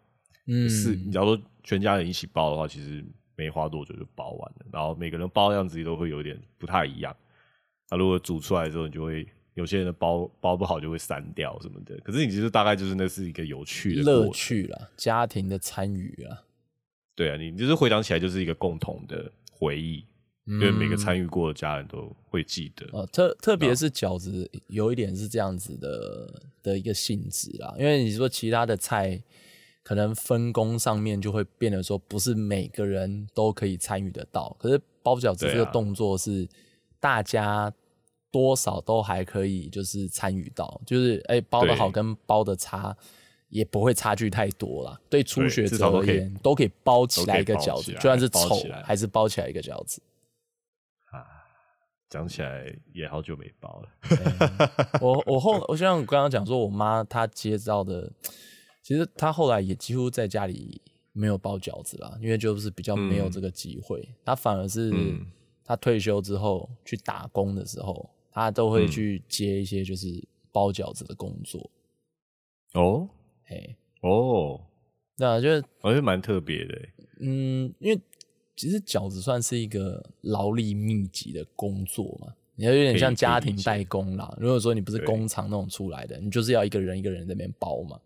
[0.47, 3.05] 嗯是你假如说全家人一起包的话，其实
[3.37, 4.67] 没花多久就包完了。
[4.73, 7.15] 然后每个人包的样子都会有点不太一样。
[7.91, 11.97] 那如果煮出来之后，你就会有些人的包包不好就会散掉什么的。
[12.01, 16.43] 可是你其实大概就是那是一个有趣的乐，趣啦，家庭的参与啊，
[17.15, 20.05] 对啊，你就是回想起来就是一个共同的回忆，
[20.49, 22.87] 因为每个嗯参与过的家人都会记得。
[22.93, 27.75] 哦，特特别是饺子，有一点是这样子的的一个性质啦。
[27.79, 29.23] 因为你说其他的菜，
[29.83, 34.57] 可能分工上面就会变得说，不是每个人都可以参与得到。
[34.59, 36.49] 可是包饺子这个动作是
[36.99, 37.73] 大家
[38.31, 42.97] 多少都还可以，就是参与到，就是哎、包的好跟包的差。
[43.51, 50.03] 也不会差距太多啦，对初学者而言，都可以包起来一个饺子，就算是丑还是包起来一个饺子。
[52.09, 53.89] 讲起来也好久没包了。
[55.01, 58.11] 我我后我像我刚刚讲说，我妈她接到的，
[58.83, 60.81] 其实她后来也几乎在家里
[61.13, 64.09] 没有包饺子啦，因为就是比较没有这个机会。
[64.25, 65.27] 她反而是嗯
[65.65, 70.07] 她退休之后去打工的时候，她都会嗯去接一些就是
[70.51, 71.71] 包饺子的工作。
[72.75, 73.09] 哦
[73.45, 74.61] 嘿，哦，
[75.17, 76.95] 那就是我觉得蛮特别的欸。
[77.21, 78.01] 嗯，因为
[78.59, 84.37] 其实饺子算是一个劳力密集的工作嘛，你要有点像家庭代工啦。
[84.37, 88.01] 如果说你不是工厂那种出来的，你就是要一个人一个人在那边包嘛。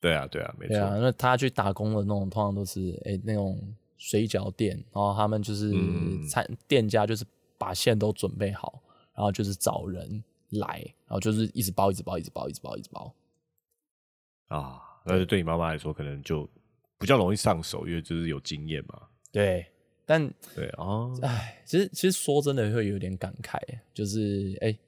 [0.00, 0.74] 对啊，对啊，没错。
[0.74, 3.60] 对啊，那他去打工的那种，通常都是哎、那种
[3.98, 7.24] 水饺店，然后他们就是嗯餐店家就是
[7.58, 8.80] 把线都准备好，
[9.12, 13.12] 然后就是找人来，然后就是一直包，一直包，一直包，一直包，一直包。
[14.46, 16.48] 啊，但是对你妈妈来说，可能就
[16.96, 19.02] 比较容易上手，因为就是有经验嘛。
[19.34, 19.66] 对，
[20.06, 23.58] 但对啊，哎，其实其实说真的会有点感慨，
[23.92, 24.78] 就是哎、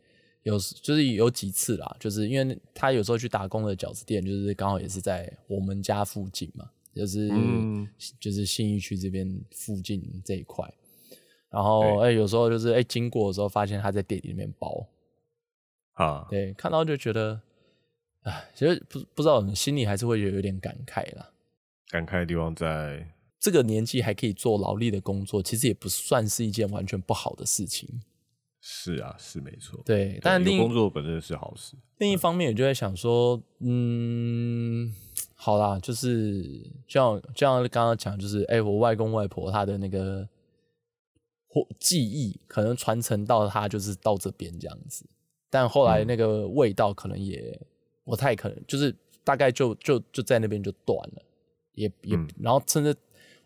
[0.44, 7.88] 有时就是有几次啦，就是因为他有时候去打工的饺子店，就是刚好也是在我们家附近嘛，就是、嗯。
[8.20, 10.72] 就是信义区这边附近这一块。
[11.50, 12.02] 然后对。
[12.04, 14.86] 哎、有时候就是哎、经过的时候，发现他在店里面包，
[15.94, 17.40] 啊，对，看到就觉得，
[18.22, 21.30] 哎，其实不不知道，心里还是会有有点感慨啦。
[21.88, 23.08] 感慨的地方在
[23.46, 27.88] 这个年纪还可以做劳力的工作，其实也不算是一件完全不好的事情。
[28.60, 29.80] 是啊，是没错。
[29.84, 31.76] 对，但工作本身是好事。
[31.98, 34.92] 另一方面，我就在想说，嗯，
[35.36, 40.28] 好啦，就是像就像刚刚讲，就是哎、我外公外婆他的那个
[41.46, 45.06] 或记忆，可能传承到他就是到这边这样子，
[45.48, 47.56] 但后来那个味道可能也
[48.04, 51.22] 不太可能，就是大概就就就在那边就断了，
[51.74, 52.92] 也也，嗯然后甚至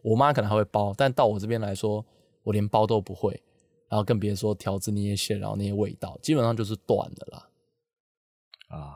[0.02, 2.04] 我妈可能还会包，但到我这边来说，
[2.42, 3.42] 我连包都不会，
[3.88, 7.48] 然后更别说调制那些馅，然后那些味道，基本上就是断的啦。
[8.68, 8.94] 啊，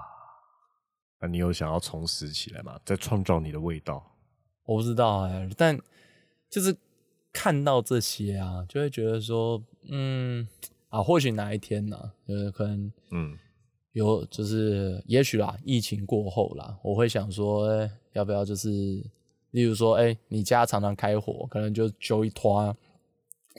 [1.20, 2.78] 那你有想要重拾起来吗？
[2.84, 4.14] 再创造你的味道？
[4.64, 5.78] 我不知道哎、但
[6.48, 6.74] 就是
[7.32, 10.48] 看到这些啊，就会觉得说，嗯
[10.88, 13.36] 啊，或许哪一天呢、呃，可能嗯，
[13.92, 19.04] 有就是也许啦，疫情过后啦，我会想说，哎要不要就是，
[19.54, 22.76] 例如说，哎、你家常常开火，可能就揪一团，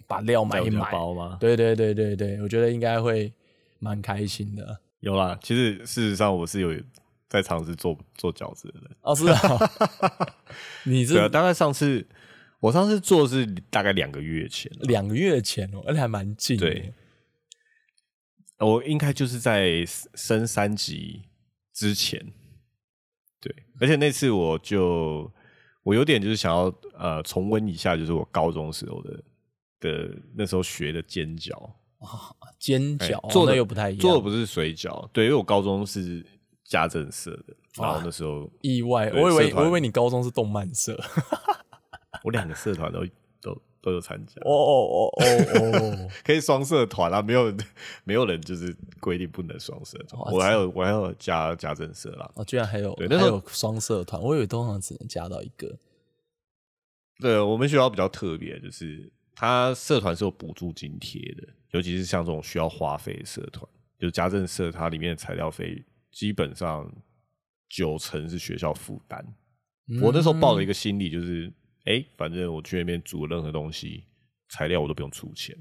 [0.06, 1.38] 把料买一买，包吗？
[1.40, 3.32] 对对对对对，我觉得应该会
[3.80, 4.78] 蛮开心的。
[5.00, 5.40] 有啦。
[5.42, 6.70] 其实事实上，我是有
[7.30, 8.92] 在尝试做做饺子的人。
[9.04, 9.40] 哦，是啊，
[10.84, 12.06] 你是大概上次
[12.60, 16.70] 我上次做是大概两个月前了，两个月前哦，而且还蛮近的。
[16.70, 16.94] 对
[18.60, 21.22] 我应该就是在升三级
[21.74, 22.20] 之前，
[23.40, 25.32] 对，而且那次我就
[25.86, 29.24] 我有点就是想要呃重温一下，就是我高中时候的
[29.80, 31.52] 的那时候学的煎饺，
[32.58, 36.26] 煎饺、哦哎做的又不太一样，做的不是水饺，对，因为我高中是
[36.63, 41.00] 家政社的，然后那时候意外，我以为我以为你高中是动漫社。
[42.24, 43.06] 我两个社团都
[43.86, 45.21] 都都有参加哦，哦哦哦
[45.80, 47.56] 哦， 可以双社团啊，没有
[48.04, 52.30] 没有人就是规定不能双社团，我还有我还有加家政社啦。
[52.34, 55.78] 哦，居然还有对那时候还有双社团，我以为通常只能加到一个。
[57.19, 63.63] 对我们学校比较特别，就是它社团是有补助津贴的，尤其是像这种需要花费的社团，
[64.00, 66.91] 就是家政社，它里面的材料费基本上
[67.69, 69.24] 九成是学校负担。
[70.02, 71.54] 我那时候抱了一，个心理，就是
[71.86, 74.04] 哎、诶反正我去那边煮任何东西，
[74.50, 75.56] 材料我都不用出钱。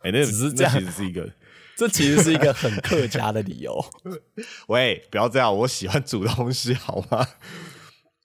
[0.00, 1.28] 哎、那只是这其实是一个，
[1.76, 3.78] 这其实是一个很客家的理由。
[4.68, 7.26] 喂，不要这样，我喜欢煮东西，好吗？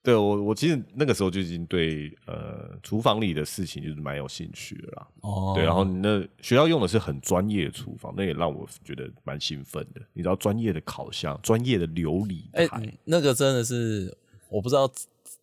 [0.01, 5.07] 对我，我其实那个时候就已经对呃厨房里的事情就是蛮有兴趣的啦。
[5.21, 10.01] 哦，对，然后那学校用的是很专业的厨房，那也让我觉得蛮兴奋的。
[10.13, 14.15] 你知道专业的烤箱、专业的琉璃哎、台，那个真的是
[14.49, 14.89] 我不知道，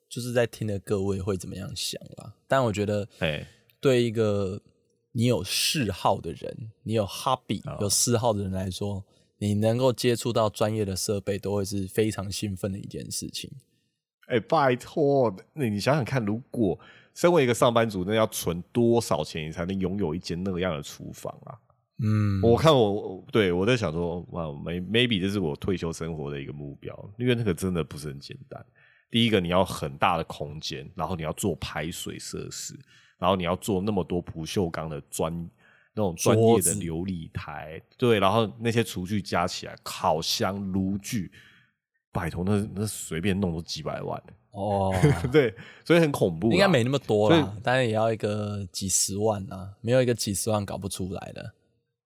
[0.08, 2.34] 就是在听的各位会怎么样想啦。
[2.46, 3.46] 但我觉得，哎、
[3.80, 4.60] 对一个
[5.12, 9.04] 你有嗜好的人，你有 hobby、哦有嗜好的人来说，
[9.38, 13.50] 你能够接触到专业的设备，都会是非常兴奋的一件事情。
[14.28, 16.78] 哎、拜托，那你想想看，如果
[17.14, 21.58] 身为一个上班族，那要存多少钱，你才能拥有一间那样的厨房啊？
[21.98, 28.62] 嗯，我看我我对我在想说，哇，may maybe 这是我退休生活的一个目标，因为那个真的不是很简单。
[29.10, 32.78] 第一个，你要很大的空间，然后你要做排水设施，
[33.18, 35.32] 然后你要做那么多不锈钢的专
[35.94, 41.30] 那种专业的琉璃台，对，然后那些厨具加起来，烤箱、炉具，
[42.12, 44.92] 拜托，那那随便弄都几百万，哦，
[45.32, 45.54] 对，
[45.84, 46.52] 所以很恐怖。
[46.52, 51.54] 应该没那么多所啦，当然也要一个几十万啊，没有一个几十万搞不出来的。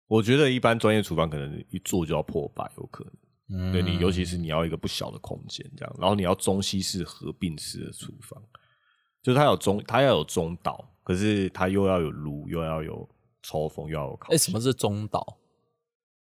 [0.07, 3.13] 我觉得一般专业厨房可能一做就要破百，有可能。
[3.51, 8.41] 嗯，对你，尤其是你要一个不小的空间，这样，然后你要中西式合并式的厨房，
[9.21, 13.07] 就是它有中，它要有中岛，可是它又要有炉，又要有
[13.43, 14.45] 抽风，又要有烤哎、箱。
[14.45, 15.37] 什么是中岛？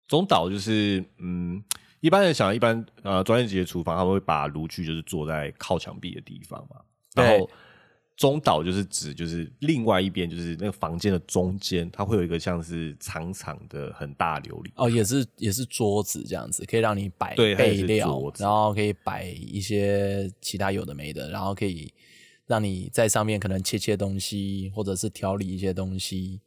[0.07, 1.61] 中岛就是，嗯，
[1.99, 6.81] 一般人想，一般呃专业级的厨房，他们会把炉具就是坐在靠墙壁的地方嘛，
[7.13, 7.49] 然后
[8.17, 21.93] 中岛就是指就是另外一边就是那个房间的中间，它会有一个像是长长的很大琉璃哦，也是也是桌子这样子，可以让你摆备料然后可以摆一些其他有的没的，然后可以
[22.47, 26.41] 让你在上面可能切切东西，或者是调理一些东西。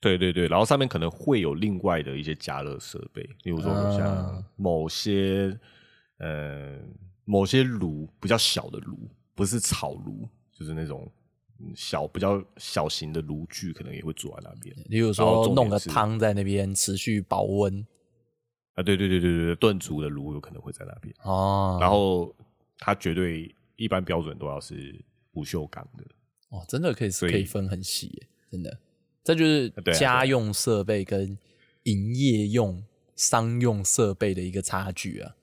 [0.00, 5.58] 对对对，然后上面可能会有另外的一些加热设备，例如说像啊某些、
[6.18, 6.78] 呃
[7.24, 10.28] 某些炉比较小的炉，不是草炉，
[10.58, 11.10] 就是那种
[11.60, 17.86] 嗯小比较小型的炉具，可能也会做在那边例如然后说弄个汤在那边持续保温
[18.74, 18.82] 啊。
[18.82, 22.34] 对对对对对对，炖煮的炉有可能会在那边，哦，然后
[22.78, 26.04] 它绝对一般标准都要是不锈钢的。
[26.48, 28.78] 哦，真的可以所以可以分很细耶，真的，
[29.24, 31.36] 这就是家用设备跟
[31.82, 32.82] 营业用、
[33.16, 35.34] 商用设备的一个差距啊。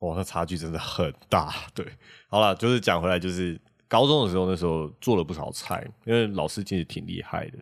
[0.00, 1.54] 哇，那差距真的很大。
[1.72, 1.86] 对，
[2.28, 3.60] 好了，就是讲回来，就是
[3.92, 7.58] 高中的时候，那时候做了不少菜，因为老师其实挺厉害的，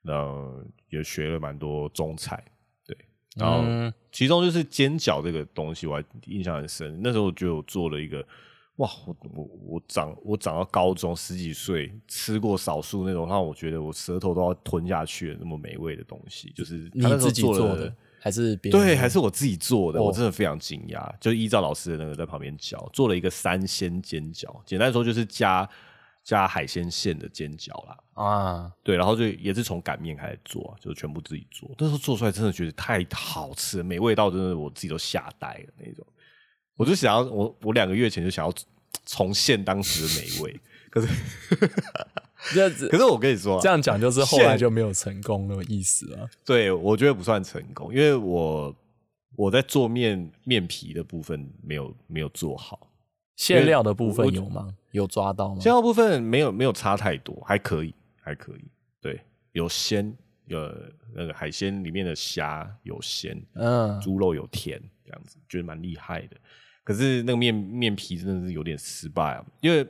[0.00, 2.42] 然后也学了蛮多中菜。
[2.86, 2.96] 对，
[3.36, 6.98] 然后嗯其中就是煎饺这个东西，我还印象很深。
[7.02, 8.26] 那时候就有做了一个，
[8.76, 17.94] 哇，我我我长我长到高中十几岁，吃过少数那种让我觉得我舌头都要吞下去的那么美味的东西，就是你他自己做的
[18.26, 21.08] 还是别人对，还是我自己做的，哦我真的非常惊讶。
[21.20, 25.68] 就依照老师的那个在旁边教，做了一个三鲜煎饺，简单说就是加
[26.24, 27.96] 加海鲜馅的煎饺啦。
[28.14, 28.72] 啊？
[28.82, 31.70] 对，然后就也是从擀面开始做啊，就全部自己做。
[31.78, 36.04] 那时候做出来真的觉得太好吃了，美味到真的我自己都吓呆了那种。
[36.74, 38.52] 我就想要，我我两个月前就想要
[39.04, 40.60] 重现当时的美味，
[40.90, 41.08] 可是
[42.54, 46.28] 这样子可是我跟你说啊、这样讲就是后来就没有成功的意思啊。
[46.44, 48.74] 对，我觉得不算成功，因为我
[49.36, 52.90] 我在做面面皮的部分没有没有做好，
[53.36, 54.74] 馅料的部分有吗？
[54.92, 55.60] 有抓到吗？
[55.60, 58.64] 馅料部分没有没有差太多，还可以，还可以。
[59.00, 59.20] 对，
[59.52, 60.16] 有鲜，
[60.46, 60.58] 有
[61.14, 66.36] 那个海鲜里面的虾有鲜，嗯，猪肉有甜，这样子觉得蛮厉害的。
[66.82, 69.86] 可是那个面面皮真的是有点失败啊，因为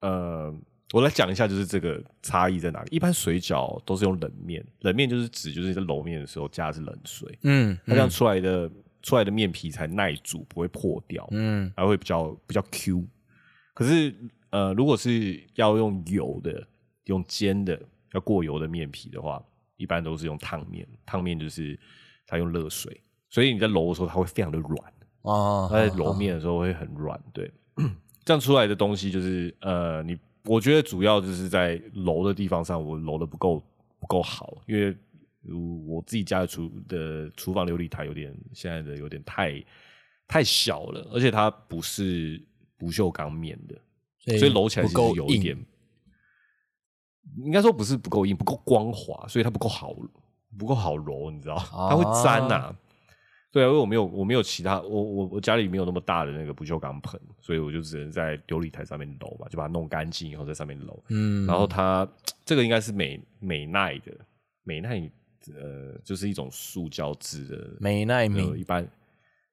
[0.00, 0.54] 呃，
[0.92, 2.88] 我来讲一下，就是这个差异在哪里。
[2.90, 8.70] 一般水饺都是用冷面，冷面就是指就是在揉面的时候加的是冷水，嗯它这样出来的、
[9.02, 13.06] 出来的面皮才耐煮，不会破掉，嗯还会比较比较 Q。
[13.74, 14.14] 可是
[14.50, 16.66] 呃，如果是要用油的、
[17.04, 17.78] 用煎的、
[18.14, 19.42] 要过油的面皮的话，
[19.76, 20.88] 一般都是用烫面。
[21.04, 21.78] 烫面就是
[22.26, 27.20] 它用热水，所以你在揉的时候它会非常的软，哦，它在揉面的时候会很软。
[27.34, 27.52] 对，
[28.24, 30.16] 这样出来的东西就是呃，你
[30.48, 33.62] 我觉得主要就是在揉的地方上，我揉的不够
[34.00, 34.96] 不够好，因为。
[35.86, 39.64] 我自己家的厨的厨房琉璃台有点现在的有点太
[40.26, 42.44] 太小了，而且它不是
[42.76, 45.56] 不锈钢面的，所以揉起来其实不够硬有一点，
[47.38, 49.94] 应该说不是不够硬，不够光滑，所以它不够好，
[50.58, 52.76] 不够好揉，你知道，它会粘呐、
[53.50, 61.02] 对啊，因为我没有我没有其他，我我我家里没有那么大的那个不锈钢盆，所以我就只能在琉璃台上面揉吧，就把它弄干净以后在上面揉。
[61.08, 62.06] 嗯，然后它
[62.44, 64.12] 这个应该是美美奈的，
[64.64, 65.10] 美奈
[65.54, 68.86] 呃就是一种塑胶制的美奈呃，敏一般，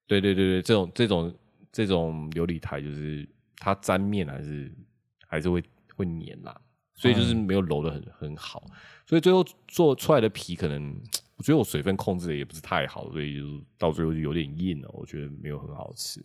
[0.08, 1.34] 对对对对，这种这种
[1.72, 3.26] 这种琉璃台就是
[3.58, 4.70] 它粘面还是
[5.26, 5.64] 还是会
[5.96, 6.60] 会粘啦，
[6.96, 8.62] 所以就是没有揉的很很好，
[9.06, 10.94] 所以最后做出来的皮可能
[11.38, 13.44] 我觉得我水分控制的也不是太好，所以就
[13.78, 16.24] 到最后就有点硬了，我觉得没有很好吃，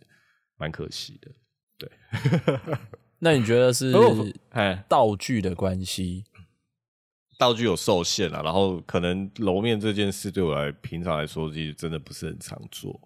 [0.57, 1.31] 蛮可惜的。
[1.77, 1.89] 对
[3.19, 6.23] 那你觉得是哦哎，道具的关系？
[7.37, 12.99] 道具有受限啊，然后可能揉面这件事对我来平常来说，其实真的不是很常做。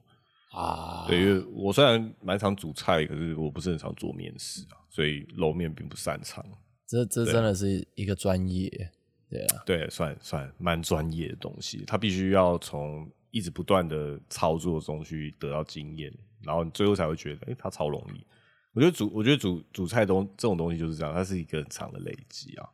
[0.51, 6.45] 啊，对，因为我虽然蛮常煮菜，可是我不是很常做面食啊，所以揉面并不擅长。
[6.87, 8.91] 这这真的是一个专业，
[9.29, 16.13] 对啊，对，算算蛮专业的东西，他必须要从一直不断的操作中去得到经验，
[16.43, 18.25] 然后你最后才会觉得，哎、他超容易。
[18.73, 22.69] 我觉得煮，我觉得煮煮菜东这种东西就是这样，它是一个很长的累积啊。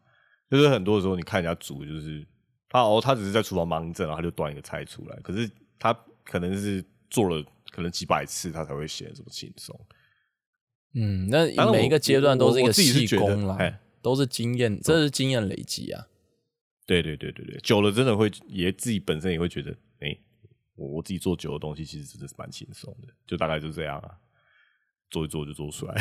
[0.50, 2.26] 就是很多时候你看人家煮，就是
[2.68, 5.50] 他哦，他只是在厨房忙一阵，然后他就端一个菜出来，可是
[5.80, 9.80] 他可能是做了可能几百次，他才会显得这么轻松。
[10.94, 16.08] 嗯，那每一个阶段都是一个细工啦哎，都是经验，这是经验累积啊。
[16.92, 20.18] 对对对对对，久了真的会也自己本身也会觉得，哎、
[20.76, 24.12] 我我自己做久的东西其实真的是蛮轻松的，就大概就这样啊，
[25.10, 25.96] 做一做就做出来。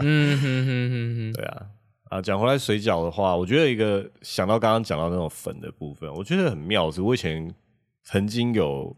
[0.00, 1.70] 嗯 哼哼哼哼，对啊，
[2.04, 7.54] 啊，讲回来水饺的话，我觉得一个想到刚刚讲到那种粉的部分，我觉得很妙是，我以前
[8.02, 8.96] 曾经有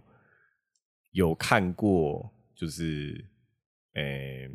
[1.11, 3.25] 有看过，就是，
[3.95, 4.49] 诶、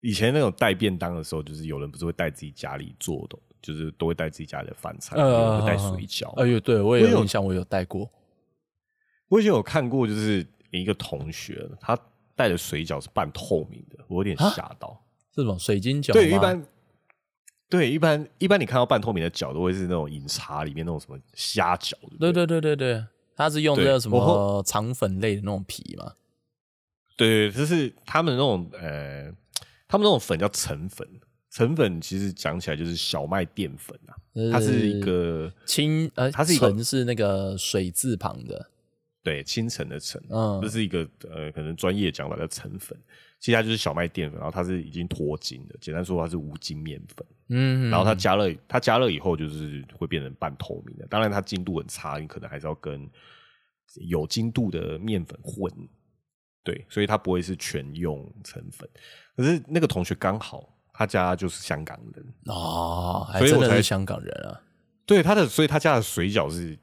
[0.00, 6.30] 以前那种带便当的时候，就是有人不是会带自己家里做的，就是都会带自己家里的饭菜，呃会带水饺。
[6.40, 8.10] 哎呦，对我也有印象，我有带过。
[9.28, 11.98] 我以前有看过，就是一个同学，他
[12.34, 15.04] 带的水饺是半透明的，我有点吓到。
[15.32, 16.66] 这种水晶饺，对，一般，
[17.68, 21.92] 对，一般，一般你看到半透明的饺，都会是那种饮茶里面那种什么虾饺。
[22.18, 23.04] 对对对对对，
[23.36, 26.14] 他是用这个什么肠粉类的那种皮嘛？
[27.16, 29.30] 对，就是他们那种呃，
[29.86, 31.06] 他们那种粉叫澄粉，
[31.50, 34.12] 澄粉其实讲起来就是小麦淀粉啊，
[34.52, 38.70] 它是一个清呃，它是澄是那个水字旁的。
[39.22, 42.96] 对，清晨的晨，嗯，这是一个呃，可能专业讲法叫陈粉，
[43.38, 53.10] 其实它就是小麦淀粉，然后它是已经脱筋的，简单说它是无筋面粉，嗯，然后它加热，它加热以后就是会变成半透明的，当然它精度很差，你可能还是要跟
[54.06, 55.70] 有精度的面粉混，
[56.62, 58.88] 对，所以它不会是全用成粉，
[59.36, 64.60] 可是那个同学刚好他家就是香港人哦，还真的是香港人啊，
[65.06, 66.76] 对，他的，所以他家的水饺是。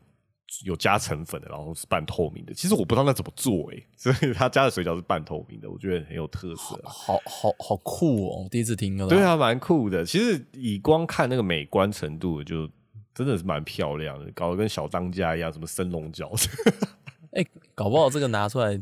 [0.63, 2.53] 有加成粉的，然后是半透明的。
[2.53, 6.79] 其实我不知道那怎么做哎， 所以他家的水饺是半透明的，我觉得很有特色。
[6.85, 8.47] 好好好酷哦！
[8.49, 9.05] 第一次听到。
[9.07, 10.05] 对啊，蛮酷的。
[10.05, 12.69] 其实以光看那个美观程度，就
[13.13, 16.47] 真的是蛮漂亮的，搞得跟小当家一样，什么生龙饺子。
[17.33, 18.81] 哎，搞不好这个拿出来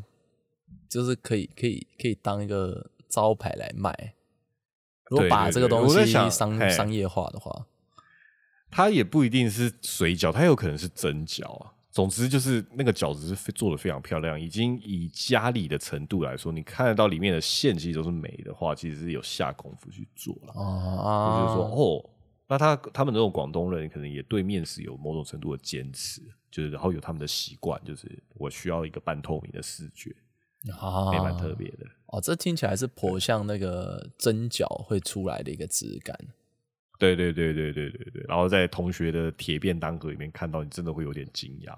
[0.87, 4.13] 就是可以可以可以当一个招牌来卖。
[5.09, 7.65] 如果把这个东西商商业化的话。
[8.75, 11.71] 它也不一定是水饺，它有可能是蒸饺啊。
[11.91, 20.53] 总之就是那个饺子是做的非常漂亮，已经以家里的程度来说，你看得到里面的馅其实都是美的话，其实是有下功夫去做了。
[20.55, 22.09] 哦，就是说哦，
[22.47, 30.09] 那他他们这种广东人可能也对面食有某种程度的坚持，就是然后有他们的习惯，就是我需要一个半透明的视觉，
[30.79, 31.85] 啊，也蛮特别的。
[32.13, 36.15] 哦，这听起来是颇像那个蒸饺会出来的一个质感。
[36.99, 41.75] 对对对对对对对，然后在同学的铁便当盒里面看到，你真的会有点惊讶。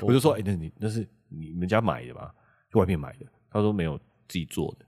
[0.00, 2.30] 我就说：“哎，那你那是你们家买的吗？
[2.74, 3.96] 外面买的？”他说：“没有，
[4.28, 4.84] 自己做的。”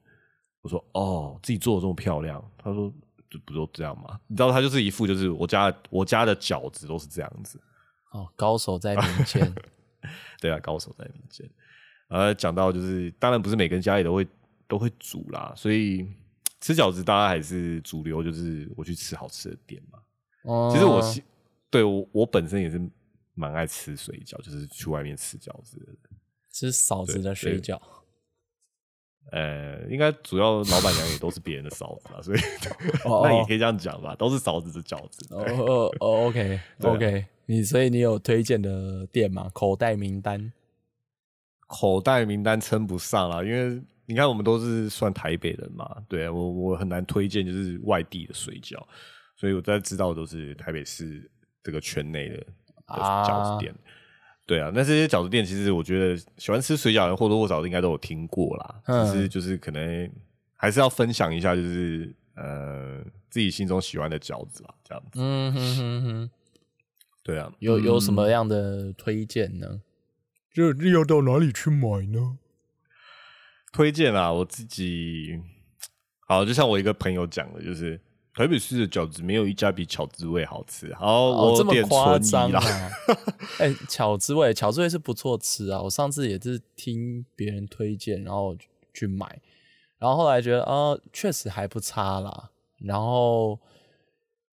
[0.61, 2.92] 我说：“哦，自己做的这么漂亮。”他说
[3.30, 7.59] ：“就不都这样吗？”你知道，他就是一副就是我家我家的饺子都是这样子。
[8.12, 9.55] 哦，高手在民间。
[10.38, 11.49] 对啊，高手在民间。
[12.09, 14.26] 呃，讲到就是，当然不是每个人家里都会
[14.66, 16.07] 都会煮啦，所以。
[16.59, 19.98] 吃饺子，大家还是主流，就是我去吃好吃的店嘛。
[20.44, 21.00] 哦，其实我
[21.70, 22.80] 对我我本身也是
[23.34, 25.86] 蛮爱吃水饺，就是去外面吃饺子的。
[26.50, 27.78] 吃嫂子的水饺。
[29.30, 32.38] 呃，应该主要老板娘也都是别人的嫂子啊，所以
[33.04, 35.26] 那也可以这样讲吧，都是嫂子的饺子。
[35.30, 39.50] 哦哦哦，OK OK，你所以你有推荐的店吗？
[39.52, 40.52] 口袋名单？
[41.66, 43.82] 口袋名单称不上啦，因为。
[44.08, 48.80] 你看，我们都是算台北人嘛，对我我很难推荐就是外地的水饺，
[49.34, 51.28] 所以我在知道都是台北市
[51.60, 52.46] 这个圈内的
[52.86, 53.74] 饺子店，
[54.46, 58.80] 对啊，那这些饺子店其实我觉得喜欢吃水饺的人或多或少应该都有听过啦，
[59.12, 60.08] 只是就是可能
[60.54, 65.18] 还是要分享一下，就是呃自己心中喜欢的饺子啦，这样子。
[65.20, 66.30] 嗯哼哼哼，
[67.24, 69.80] 对啊，有有什么样的推荐呢？
[70.57, 72.38] 这要到哪里去买呢？
[73.72, 75.38] 推荐啊，我自己
[76.26, 78.00] 好，就像我一个朋友讲的，就是
[78.32, 80.94] 台北市的饺子没有一家比巧滋味好吃。
[80.94, 82.62] 好，我这么夸张啊？
[83.61, 85.82] 哎，巧滋味，巧滋味是不错吃啊。
[85.82, 88.57] 我上次也是听别人推荐，然后
[88.94, 89.40] 去买，
[89.98, 92.50] 然后后来觉得啊，确实还不差啦。
[92.78, 93.61] 然后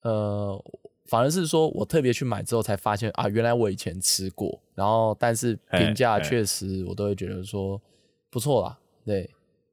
[0.01, 0.61] 呃，
[1.05, 7.81] 反而是说我特别去买之后才发现啊，原来我以前吃过，然后但是评价确实我都会觉得说
[8.29, 8.79] 不错啦。
[9.05, 9.29] 对，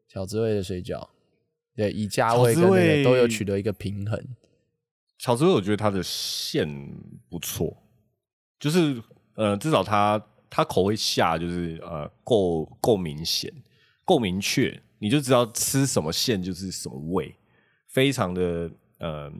[0.08, 1.08] 小滋味的水饺，
[1.76, 4.20] 对，以价位跟那个都有取得一个平衡。
[5.18, 6.66] 小滋味，我觉得它的馅
[7.28, 7.76] 不错，
[8.58, 9.00] 就是
[9.34, 13.52] 呃，至少它它口味下就是呃够够明显，
[14.04, 17.36] 够明确，你就知道吃什么馅就是什么味，
[17.86, 19.32] 非常的呃，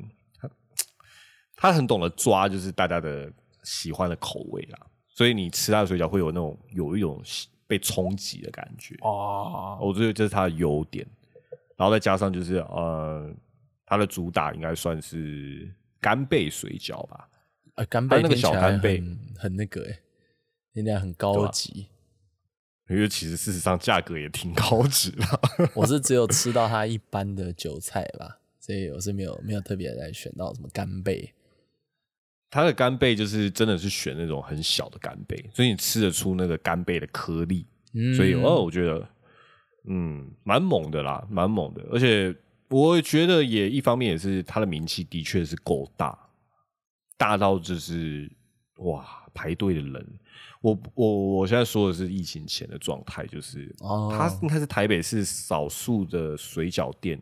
[1.61, 3.31] 他他很懂得抓，就是大家的
[3.63, 7.23] 喜欢的口味啦，所以你吃他的水饺会有那种有一种。
[7.71, 11.07] 被冲击的感觉哦，我觉得这是他的优点，
[11.77, 13.33] 然后再加上就是呃，
[13.87, 17.29] 它的主打应该算是干贝水饺吧？
[17.77, 19.01] 呃，干贝那个小干贝
[19.39, 20.01] 很那个哎，
[20.75, 21.87] 听起来很高级，
[22.89, 25.25] 因为其实事实上价格也挺高级的。
[25.77, 31.33] 我是只有吃到它一般的韭菜吧，所以我是没有没有特别来选到什么干贝。
[32.51, 37.65] 它的干贝就是真的是选那种很小的干贝，所以你吃得出那个干贝的颗粒，
[38.17, 39.09] 所以哦，我觉得
[39.89, 41.83] 嗯，蛮猛的啦，蛮猛的。
[41.93, 42.35] 而且
[42.69, 46.19] 我觉得也一方面也是它的名气的确是够大，
[47.17, 48.31] 大到就是
[48.79, 50.19] 哇排队的人。
[50.61, 57.19] 我我我现在说的是疫情前的状态，就是哦它应该是台北市少数的水饺店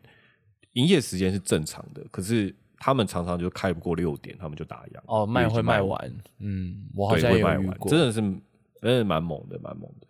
[0.73, 4.99] 营业时间是正常的，可是他们常常就开不过六点，他们就打烊。
[5.05, 10.07] 哦，卖会卖完完，嗯，我好对，像也卖完，真的是真的蛮猛的，蛮猛的。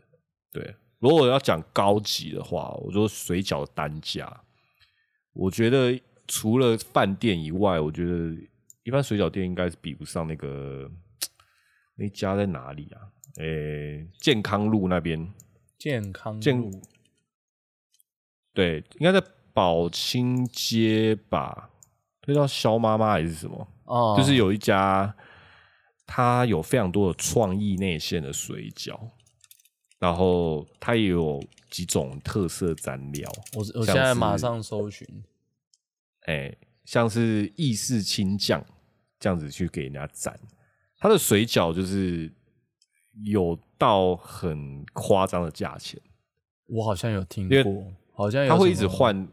[0.52, 4.42] 对，如果要讲高级的话，我说水饺的单价，
[5.34, 8.36] 我觉得除了饭店以外，我觉得
[8.84, 10.90] 一般水饺店应该是比不上那个
[11.98, 13.02] 那家在哪里啊？
[13.40, 15.32] 诶、健康路那边，
[15.78, 16.70] 健康健路
[18.54, 21.70] 对，应该在宝清街吧？
[22.30, 23.68] 这叫肖妈妈还是什么？
[23.86, 25.14] 哦，就是有一家，
[26.06, 29.00] 它有非常多的创意内馅的水饺，
[29.98, 35.08] 然后它也有几种特色蘸料，我我现在马上搜寻，
[36.28, 36.56] 哎、
[36.86, 38.64] 像是意式青酱
[39.20, 40.34] 这样子去给人家蘸。
[41.00, 42.32] 它的水饺就是
[43.24, 46.00] 有到很夸张的价钱，
[46.68, 49.28] 我好像有听过，好像有它会一直换。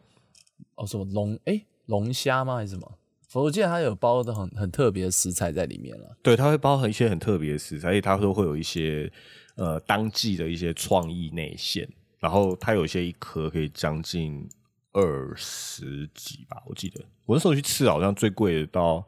[0.77, 2.99] 哦，什么龙哎龙虾吗还是什么？
[3.34, 6.16] 我记得它有包的很很特别的食材在里面了。
[6.22, 9.12] 对，它会包含一些很特别的食材，而且它都会有一些
[9.57, 11.87] 呃当季的一些创意内馅，
[12.18, 14.49] 然后它有一些一颗可以将近
[14.93, 19.07] 二十几吧，我记得我那时候去吃，好像最贵的到，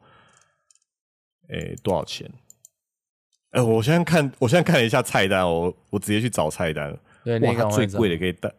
[1.49, 2.31] 诶、多少钱？
[3.53, 8.53] 哎、我现在看，我现在看了一下菜单，我我直接去找菜单了，对，哇，那个它最贵的可以带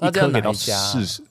[0.00, 1.22] 一颗给到四十，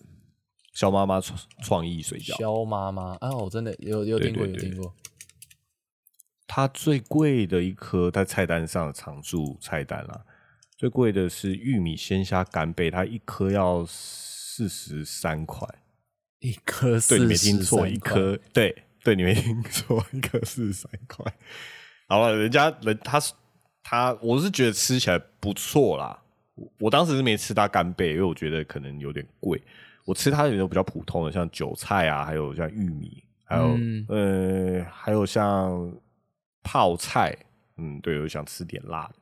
[0.73, 4.93] 小妈妈创创意水饺，肖妈妈啊，我真的有有听过有听过。
[6.47, 10.25] 它最贵的一颗在菜单上的常驻菜单啦，
[10.75, 15.67] 最贵的是玉米鲜虾干贝，它一颗要四十三块。
[16.39, 21.33] 一颗对，你没听43错，一块颗对对，你没听错，一颗四十三块。
[22.09, 23.33] 好了，人家人他是
[23.81, 26.21] 他，我是觉得吃起来不错啦。
[26.55, 29.61] 我我当时是没吃它干贝，因为我觉得可能有点贵。
[30.05, 35.91] 我吃它有种比较普通的，像韭菜啊，还有像玉米，还有、嗯呃，还有像
[36.61, 37.37] 泡菜，
[37.77, 39.15] 嗯，对，我想吃点辣的，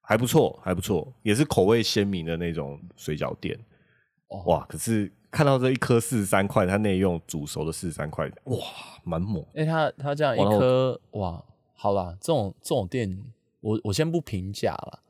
[0.00, 3.58] 还不错，还不错，也是口味鲜明的那种水饺店。
[4.28, 4.64] 哦哇！
[4.68, 8.58] 可是看到这一颗四十三块，它内用煮熟的四十三块，哇，
[9.02, 9.44] 蛮猛。
[9.54, 11.42] 哎、他他这样一颗哇，
[11.74, 13.20] 好啦，这种这种店，
[13.60, 15.00] 我我先不评价啦，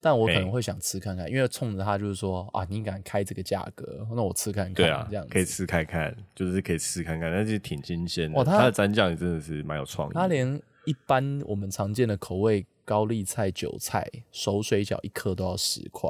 [0.00, 8.38] 但我可能嘿会想吃看看，因为冲着他就是说啊，你敢开这个价格，那我吃看看，对啊这样，可以吃看看，就是可以吃看看，但是挺新鲜的。
[8.38, 10.20] 哇它它的蘸酱也真的是蛮有创意的。
[10.20, 16.08] 他连一般我们常见的口味高丽菜、韭菜熟水饺一颗都要十块，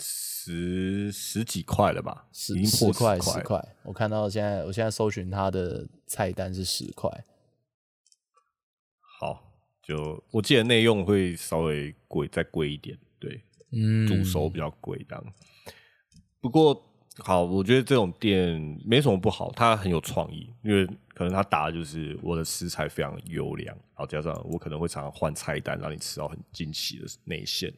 [0.00, 3.68] 十十几块了吧，十十块块十块。
[3.84, 7.08] 我看到现在，我现在搜寻它的菜单是十块。
[9.88, 13.40] 好，就我记得内用会稍微贵，再贵一点，对，
[13.72, 15.24] 嗯，煮熟比较贵这样。
[16.40, 16.82] 不过
[17.18, 27.72] 好，我觉得这种店没什么不好，它很有创意，因为可能它打的就是我的食材非常优良，然后加上我可能会常常换菜单，让你吃到很惊奇的内馅。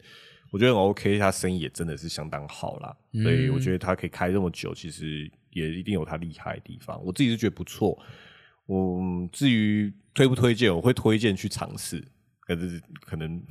[0.51, 7.01] 我觉得很 OK，它生意也真的是相当好啦，所以我觉得它可以开这么久，其实也一定有它厉害的地方。
[7.05, 7.97] 我自己是觉得不错。
[8.69, 12.07] 我至于推不推荐，我会推荐去尝试，
[12.41, 13.43] 可是可能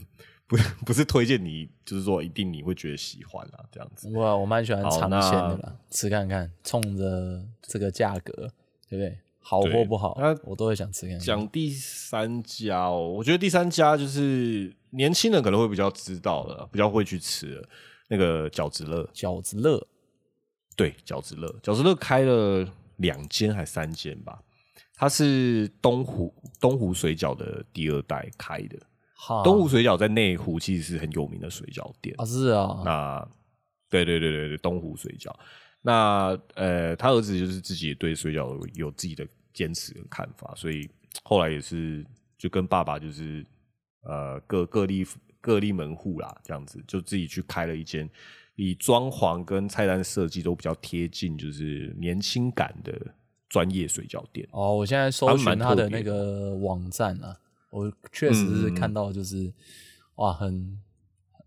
[0.45, 0.55] 不
[0.86, 4.09] 不是推荐你，就是说一定你会觉得喜欢啊，这样子。
[4.13, 8.32] 我我蛮喜欢尝鲜的那啦，吃看看，冲着这个价格，
[8.88, 9.18] 对不对？
[9.39, 11.20] 好或不好那，我都会想吃看看。
[11.20, 17.70] 讲第三家哦，我觉得第三家就是年轻人可能会比较知道的，比较会去吃的
[18.09, 19.09] 那个饺子乐。
[19.13, 19.88] 饺子乐
[20.76, 24.43] 对，饺子乐，饺子乐开了两间还三间吧，
[24.98, 28.78] 它是东湖东湖水饺的第二代开的。
[29.43, 32.16] 东湖水饺在内湖其实是很有名的水饺店。
[32.18, 33.30] 啊是啊，那
[33.89, 35.34] 对对对对对，东湖水饺。
[35.82, 40.89] 那呃，他儿子就是自己对水饺有有自己的坚持跟看法，所以
[41.24, 42.06] 后来也是
[42.38, 43.45] 就跟爸爸就是
[44.02, 45.06] 呃各各立
[45.39, 48.10] 各立门户啦，这样子就自己去开了一间
[48.56, 52.93] 以装潢跟菜单设计都比较贴近就是年轻感的
[53.50, 54.48] 专业水饺店。
[54.52, 57.38] 哦，我现在搜寻它的那个网站啊，
[57.70, 59.52] 我确实是看到就是
[60.16, 60.80] 哇，很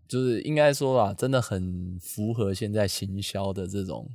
[0.07, 4.09] 就是应该说啊，真的很符合现在行销的这种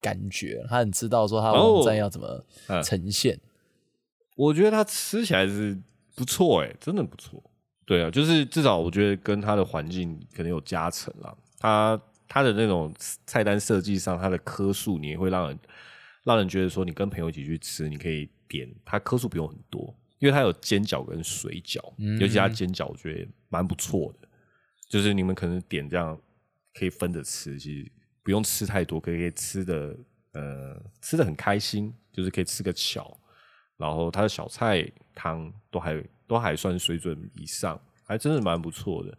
[0.00, 3.38] 感觉，他很知道说他的网站哦要怎么嗯呈现。
[4.36, 5.78] 我觉得它吃起来是
[6.16, 7.42] 不错哎、真的不错。
[7.86, 11.36] 对啊，就是至少我觉得跟它的环境可能有加成啦。
[11.58, 12.92] 它它的那种
[13.26, 15.58] 菜单设计上，它的颗数你也会让人
[16.24, 21.78] 让人觉得说，你跟朋友一起去吃，你可以点它颗数不用很多，因为它有煎饺跟水饺，
[22.18, 24.28] 尤其它煎饺我觉得蛮不错的，
[24.88, 26.18] 就是你们可能点这样
[26.72, 29.96] 可以分着吃，其实不用吃太多，可以吃的
[30.32, 33.16] 呃吃的很开心，就是可以吃个巧，
[33.76, 39.16] 然后它的小菜汤都还都还算水准以上，还真的蛮不错的。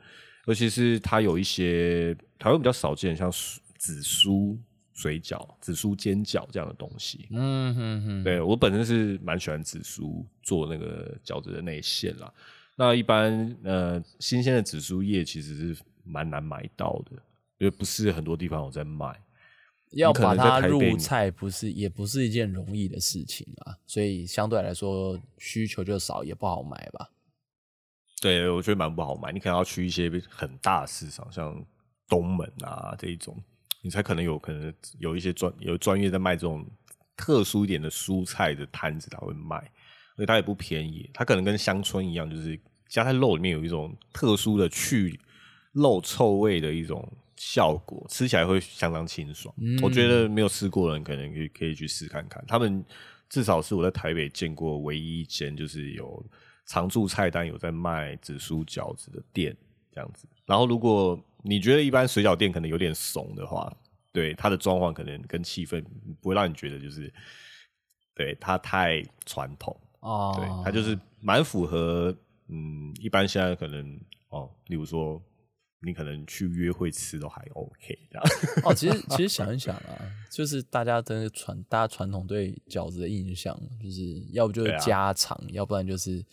[0.47, 3.31] 尤其是它有一些台湾比较少见，像
[3.77, 4.59] 紫苏
[4.95, 7.27] 水饺、紫苏煎饺这样的东西。
[7.29, 12.33] 嗯哼哼，对我本身是蛮喜欢紫苏做那个饺子的内馅啦。
[12.75, 17.11] 那一般呃新鲜的紫苏叶其实是蛮难买到的，
[17.59, 19.21] 因为不是很多地方有在卖。
[19.91, 27.11] 要把它入菜，不是也不是一件容易的事情啊，所以相对来说需求就少，也不好买吧。
[28.19, 29.31] 对，我觉得蛮不好买。
[29.31, 31.63] 你可能要去一些很大的市场，像
[32.09, 33.41] 东门啊这一种，
[33.85, 36.65] 你才可能有可能有一些专有专业在卖这种
[37.15, 39.59] 特殊一点的蔬菜的摊子，他会卖，
[40.15, 41.07] 所以它也不便宜。
[41.13, 42.59] 它可能跟乡村一样，就是
[42.89, 45.19] 加在肉里面有一种特殊的去
[45.71, 49.53] 肉臭味的一种效果，吃起来会相当清爽。
[49.83, 52.43] 我觉得没有吃过的人可能可以可以去试看看。
[52.47, 52.83] 他们
[53.29, 56.25] 至少是我在台北见过唯一一间，就是有。
[56.67, 59.55] 常驻菜单有在卖紫苏饺子的店
[59.93, 63.71] 这样子，然后如果你觉得一般水饺店可能有点怂的话，
[64.11, 65.83] 对它的装潢可能跟气氛
[66.19, 67.13] 不会让你觉得就是
[68.13, 72.15] 对它太传统哦，对它就是蛮符合
[72.47, 75.21] 嗯一般现在可能哦，例如说
[75.81, 78.23] 你可能去约会吃都还 OK 这样
[78.65, 86.25] 哦，其实 其实想一想啊，就是大家真的传大家传统对饺子的印象，就是要不就是家常，要不然就是。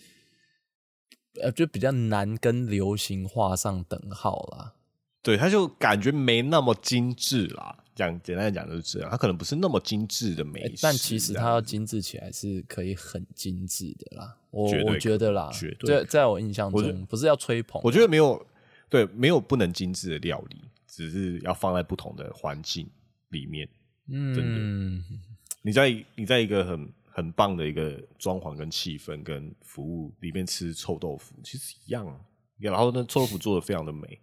[1.43, 4.75] 呃，就比较难跟流行画上等号啦。
[5.23, 7.79] 对，他就感觉没那么精致啦。
[7.95, 14.37] 讲简单的讲就是这样，他可能不是那么精致的美食，但其实它要精致起来是可以很精致的啦。
[14.51, 15.51] 我我觉得啦，
[15.87, 18.45] 在在我印象中，不是要吹捧，我觉得没有
[18.89, 20.57] 对，没有不能精致的料理，
[20.87, 22.89] 只是要放在不同的环境
[23.29, 23.69] 里面。
[24.09, 25.19] 嗯，真的，
[25.63, 26.93] 你在你在一个很。
[27.15, 32.19] 很棒的一个装潢跟气氛跟服务，里面吃臭豆腐其实一样啊。
[32.57, 34.19] 然后呢，臭豆腐做的非常的美，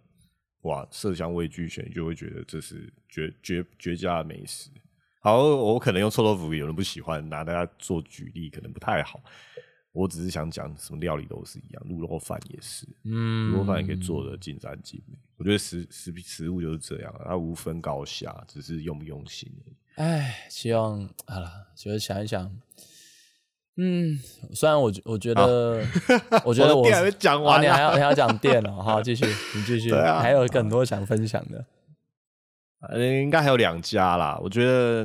[0.62, 4.68] 哇，色香味俱全，就会觉得这是绝绝绝佳的美食。
[5.20, 9.20] 好，我可能用臭豆腐有人不喜欢，拿大家做举例可能不太好。
[9.92, 15.18] 我只是想讲，什么料理都是一样，卤肉饭也是，嗯，卤肉饭也可以做的尽善尽美。
[15.36, 19.50] 我觉得食食食物就是这样，它无分高下，只是用不用心。
[19.96, 22.48] 哎，希望好了，就是想一想，
[23.76, 24.18] 嗯，
[24.52, 25.82] 虽然我我觉得，
[26.44, 31.64] 我觉得我还没讲完，你还要还要讲电哦， 好，继续，你继续，还有更多想分享的，
[33.22, 34.38] 应该还有两家啦。
[34.42, 35.04] 我觉得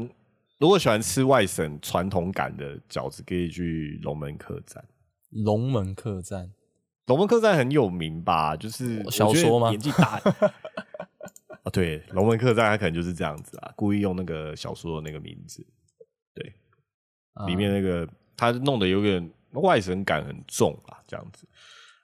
[0.60, 4.84] 如果喜欢吃外省传统感的饺子，可以去龙门客栈。
[5.30, 6.52] 龙门客栈，
[7.08, 8.56] 龙门客栈很有名吧？
[8.58, 9.70] 就是小说吗？
[9.70, 10.22] 年纪大。
[11.64, 15.66] 啊， 对，龙门客栈它可能就是这样子啊，故意用那个小说的那个名字，
[16.34, 16.54] 对，
[17.48, 21.48] 里面那个他弄得有点外省感很重啊，这样子，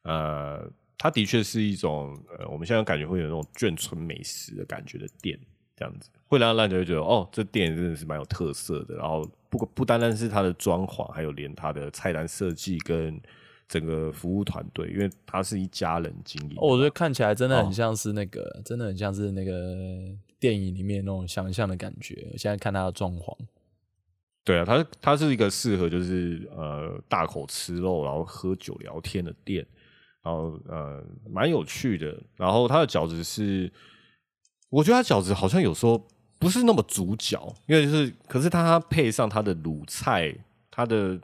[0.03, 5.39] 呃，它的确是一种呃，我们现在感觉会有那种眷村美食的感觉的店，
[5.75, 13.19] 这样子会让让人会觉得哦，这店真的是蛮有特色的，然后不不单单是它的装潢，还有连它的菜单设计跟。
[13.67, 22.27] 整个服务团队，因为他是一家人经营，我觉得看起来真的很像是那个，真的很像是那个电影里面那种想象的感觉。
[22.34, 23.34] 我现在看他的装潢，
[24.43, 29.65] 对啊，它它是一个适合就是呃大口吃肉，然后喝酒聊天的店，
[30.21, 32.17] 然后呃蛮有趣的。
[32.35, 33.71] 然后它的饺子是，
[34.69, 36.07] 我觉得它饺子好像有时候
[36.39, 40.35] 不是那么主角，因为就是可是它配上它的卤菜，
[40.69, 41.19] 它的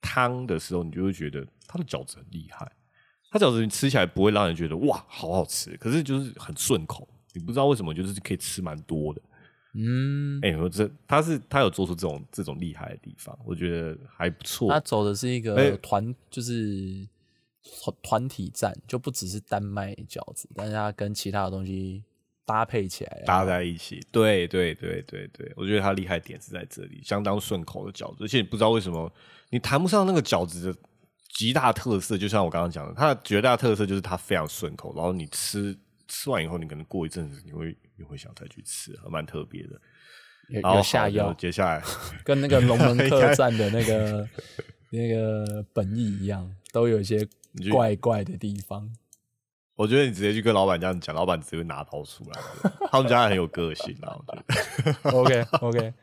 [0.00, 1.46] 汤的时候，你就会觉得。
[1.70, 2.66] 它的饺子很厉害，
[3.30, 9.20] 它饺子你吃起来不会让人觉得哇好好吃，可是就是很顺口，你不知道为什么就是可以吃蛮多的。
[9.74, 14.70] 嗯，哎，我这他是他有做出这种这种厉害的地方，我觉得还不错。
[14.70, 17.06] 他走的是一个团，就是
[17.82, 22.02] 团团体战，就不只是单卖饺子，但是他跟其他的东西
[22.46, 24.00] 搭配起来，搭在一起。
[24.10, 29.12] 对对对对对，我觉得他厉害点是在这里，相当顺口的饺子，而且不知道为什么
[29.50, 30.78] 你谈不上那个饺子的。
[31.34, 35.76] 极大特色，就像我刚刚讲的，它的绝大特色就是它非常顺口，然后你吃
[36.08, 39.80] 吃完以后，你可能过一阵子，你会你会想再去吃，还蛮特别的。
[40.62, 41.82] 然后下药，接下来
[42.24, 44.26] 跟那个龙门客栈的那个
[44.90, 47.28] 那个本意一样，都有一些
[47.70, 48.90] 怪怪的地方。
[49.74, 52.40] 我觉得你直接去跟老板这样讲，老板只会拿刀出来。
[52.90, 55.10] 他们家很有个性啊，我觉得。
[55.10, 55.94] OK OK，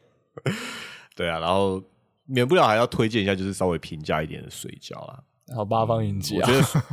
[1.15, 1.83] 对啊，然后
[2.25, 5.23] 免不了还要推荐一下，就是稍微平价一点的水饺啦。
[5.55, 6.83] 好八方云集啊我觉，得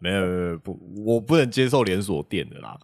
[0.00, 2.78] 没有没有不，我不能接受连锁店的啦。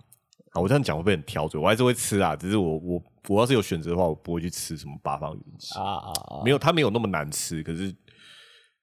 [0.51, 1.61] 啊，我这样讲会不会很挑嘴？
[1.61, 5.75] 我还是会吃啊，只是我我我要是有选择的话，我不会去吃什么八方云集。
[5.79, 7.95] 啊啊啊，没有，它没有那么难吃，可是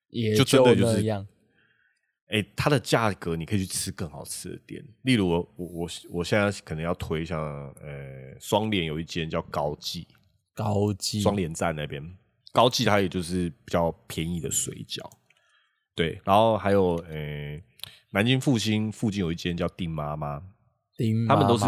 [0.09, 1.27] 也就真的就是那样。
[2.29, 7.39] 哎、它的价格你可以去吃更好吃的店，例如我我我我现在可能要推像
[7.75, 10.05] 呃双联有一间叫高记
[10.53, 12.03] 高记双连站那边，
[12.51, 15.09] 高记它也就是比较便宜的水饺，
[15.95, 17.61] 对，然后还有呃
[18.11, 20.43] 南京复兴附近有一间叫丁妈妈，
[20.97, 21.65] 丁他们都是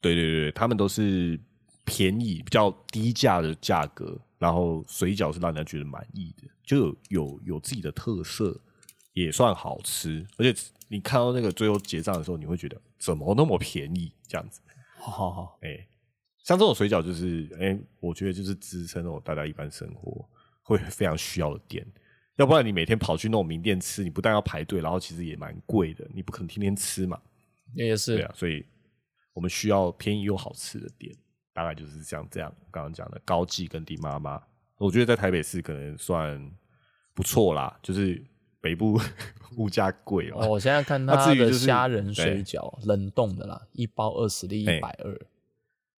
[0.00, 1.40] 对对对，他们都是
[1.84, 8.60] 便宜比较低价的价格，然后水饺是让人家觉得满意的，就有有有自己的特色，
[9.14, 14.60] 也算好吃，而且你看到那个最后结账的时候，你会觉得怎么那么便宜这样子，
[15.00, 15.88] 好好好，哎、
[16.44, 20.28] 像这种水饺就是，哎、我觉得就是支撑了我大家一般生活
[20.62, 21.86] 会非常需要的店。
[22.36, 27.20] 要不然你每天跑去那种名店吃，你不但要排队，然后其实也蛮贵的，你不可能天天吃嘛。
[27.76, 28.64] 对也是啊，所以
[29.32, 31.14] 我们需要便宜又好吃的店，
[31.52, 34.40] 大概就是像这样刚刚讲的高记跟迪妈妈，
[34.76, 36.50] 我觉得在台北市可能算
[37.14, 38.22] 不错啦，就是
[38.60, 39.00] 北部
[39.56, 40.30] 物价贵。
[40.30, 45.20] 哦，我现在看它 的那至于就是虾仁水对饺，冷冻的啦，一包二十粒，一哎百二。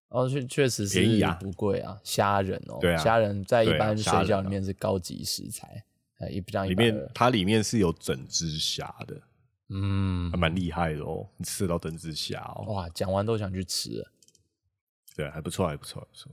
[0.08, 5.84] 哦，确确实是便宜啊不贵啊，虾仁哦，对啊虾仁在一对啊般水虾仁啊饺里面是高级食材，
[6.18, 9.20] 呃，一不这样一里百二，面它里面是有整只虾的，
[9.70, 14.12] 嗯还，蛮厉害的哦，你吃到整只虾哦，哇，讲完都想去吃了。
[15.14, 16.32] 对，还不错，还不错，还不错。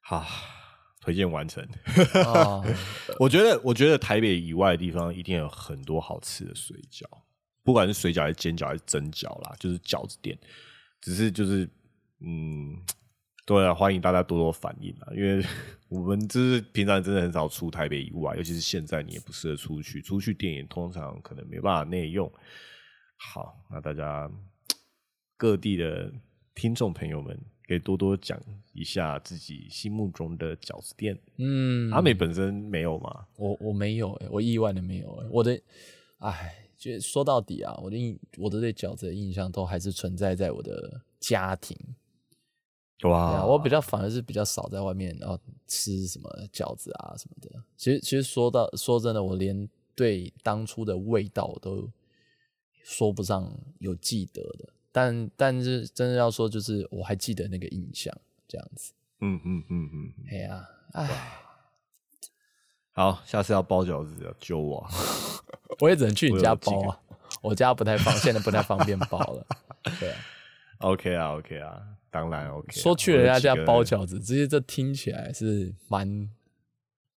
[0.00, 0.26] 好，
[1.00, 1.62] 推荐完成。
[2.24, 2.62] 啊，
[3.20, 7.04] 我觉得，我觉得台北以外的地方一定有很多好吃的水饺，
[7.62, 10.38] 不管是水饺还是煎饺还是蒸饺啦，就是饺子店。
[11.00, 11.68] 只是就是，
[12.20, 12.76] 嗯，
[13.48, 15.42] 对啊，欢迎大家多多反映啊，因为
[15.88, 22.30] 我们就是平常真的很少出台北以外，尤其是现在你也不适合出去，出去电影通常可能没办法内用。
[23.16, 24.30] 好，那大家
[25.38, 26.12] 各地的
[26.54, 27.38] 听众朋友们。
[27.66, 28.40] 可以多多讲
[28.72, 31.14] 一下自己心目中的饺子店。
[31.36, 33.26] 嗯，阿美本身没有吗？
[33.36, 35.60] 我我没有哎、我意外的没有哎、我的，
[36.20, 41.76] 哎，就说到底啊，我的印我的对饺子的印象都还是存在在我的家庭。
[42.98, 47.62] 对哇啊，我比较反而是比较少在外面然后吃什么饺子啊什么的。
[47.76, 51.88] 其实其实说到说真的，我连对当初的味道都
[52.82, 54.68] 说不上有记得的。
[54.90, 58.12] 但但是真的要说，就是我还记得那个印象
[58.48, 58.92] 这样子。
[59.20, 61.32] 嗯嗯嗯嗯，哎呀，哎，
[62.92, 64.90] 好，下次要包饺子要揪我啊。
[65.80, 67.00] 我也只能去你家包啊，
[67.42, 69.46] 我家不太方，现在不太方便包了。
[70.00, 70.18] 对啊，
[70.80, 71.80] OK 啊，OK 啊，
[72.10, 76.28] 当然 OK 啊、说去人家家包饺子，这些这听起来是蛮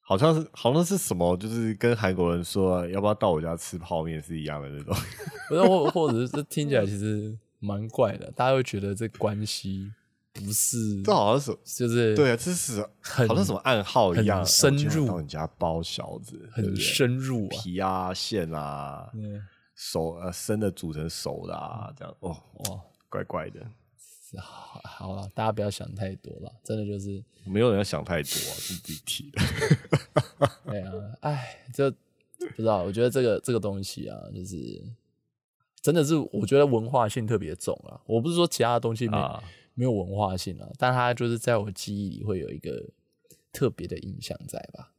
[0.00, 4.94] 好像是好像是什么，就是跟韩国人说要不要到我家吃泡面是一样的那种。
[5.48, 9.92] 不是或或者是这听起来其实蛮怪的，大家会觉得这关系
[10.32, 17.50] 不是这好像是就是对啊，这是很好像什么暗号一样，深入到你家包饺子，很深入啊。
[17.50, 19.40] 皮啊馅啊，嗯
[19.74, 23.60] 熟呃生的煮成熟的啊，这样哦，哇，怪怪的，
[24.38, 29.42] 好好了，大家不要想太多了，真的就是没有人要想太多啊，是自己提的。
[30.66, 34.82] 哎呀，哎，这不知道，我觉得这个这个东西啊，就是
[35.82, 38.00] 真的是我觉得文化性特别重啊。
[38.06, 39.42] 我不是说其他的东西没、啊
[39.74, 42.90] 没有文化性啊，但它就是在我记忆里会有一个
[43.50, 44.92] 特别的印象在吧？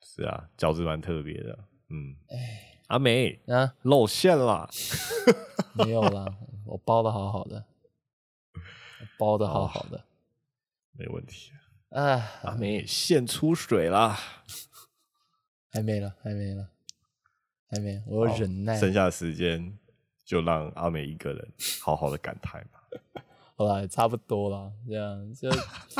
[0.00, 1.58] 是啊，饺子蛮特别的，
[1.88, 4.70] 嗯，哎阿美啊，露馅了，
[5.74, 6.36] 没有啦，
[6.66, 7.77] 我包的好好的，我
[9.18, 10.04] 包的好好的，
[10.92, 11.52] 没问题。
[11.90, 14.18] 啊，阿美现出水啦，
[15.70, 16.68] 还没了，还没了，
[17.70, 18.78] 还没，我忍耐。
[18.78, 19.78] 剩下的时间
[20.24, 21.48] 就让阿美一个人
[21.80, 23.22] 好好的感叹吧。
[23.56, 25.50] 好了，差不多了，这样就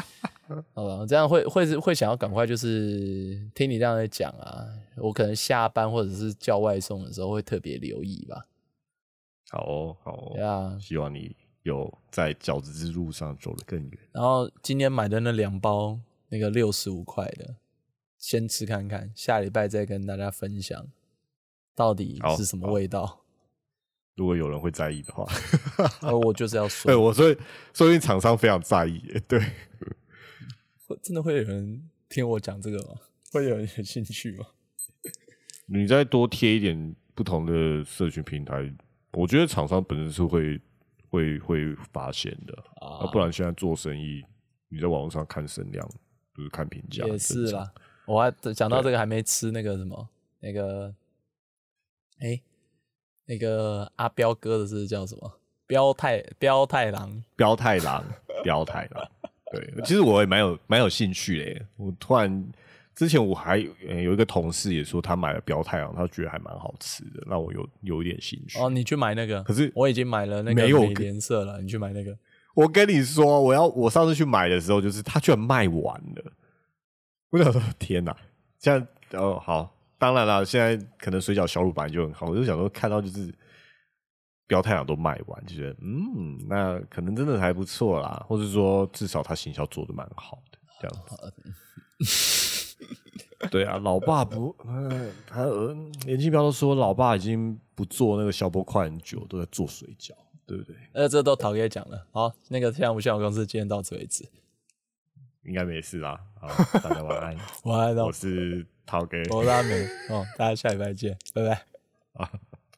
[0.75, 8.47] 好了，这样会会是会想要赶快就是听你这样在讲啊，我可能下班或者是叫外送的时候会特别留意吧。
[9.51, 13.99] 好哦，好哦，对啊，希望你有在饺子之路上走得更远。
[14.13, 15.99] 然后今天买的那两包
[16.29, 17.57] 那个六十五块的，
[18.19, 20.87] 先吃看看，下礼拜再跟大家分享
[21.75, 23.25] 到底是什么味道。
[24.17, 25.25] 如果有人会在意的话，
[26.03, 27.37] 而我就是要说 对，我所以
[27.73, 29.01] 说明厂商非常在意。
[29.29, 29.39] 对，
[30.87, 33.01] 会真的会有人听我讲这个吗？
[33.31, 34.47] 会有人有兴趣吗？
[35.67, 38.75] 你再多贴一点不同的社群平台，
[39.13, 40.61] 我觉得厂商本身是会
[41.09, 44.25] 会会发现的啊不然现在做生意，
[44.69, 45.89] 你在网络上看声量，
[46.35, 47.47] 就是看评价，也是。
[47.53, 47.71] 啦。
[48.07, 50.09] 我还讲到这个还没吃那个什么
[50.41, 50.95] 那个，
[52.21, 52.41] 哎、
[53.27, 55.33] 那个阿彪哥的是叫什么？
[55.67, 58.03] 彪太彪太郎彪太郎，
[58.43, 59.11] 彪太郎。
[59.53, 61.67] 对，其实我也蛮有蛮有兴趣的。
[61.77, 62.53] 我突然
[62.99, 68.59] 之前我还呃有一个同事也说他买了标太阳，他觉得还蛮好吃的，让我有有一点兴趣。
[68.59, 72.19] 哦，你去买那个，可是我已经买了那个没有颜色了，你去买那个。
[72.57, 76.33] 我跟你说，我要我上次去买的时候，就是他居然卖完了。
[77.31, 78.17] 我想说，天哪！
[78.59, 78.73] 现
[79.13, 83.33] 在哦好，当然了，现在可能水饺小卤本来就很好，我就想说看到就是
[84.49, 91.45] 标太阳都卖完，就觉得嗯，那可能真的还不错啦，或者说至少他行销做的蛮好的，这样子。
[93.51, 95.73] 对啊，老爸不，呃他呃
[96.05, 100.11] 年轻标都说老爸已经不做那个小波块很久，都在做水饺，
[100.45, 100.75] 对不对？
[100.93, 102.07] 呃，这都陶哥讲了。
[102.11, 104.29] 好，那个项目项目公司今天到此为止。
[105.45, 106.21] 应该没事啦。
[106.41, 106.49] 好，
[106.81, 107.37] 大家晚安。
[107.65, 109.73] 晚安哦我，是陶哥，我是阿明
[110.11, 111.63] 哦，大家下礼拜见，拜拜。
[112.15, 112.31] 啊，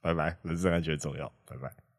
[0.03, 1.90] 拜拜，人身安全重要，拜拜。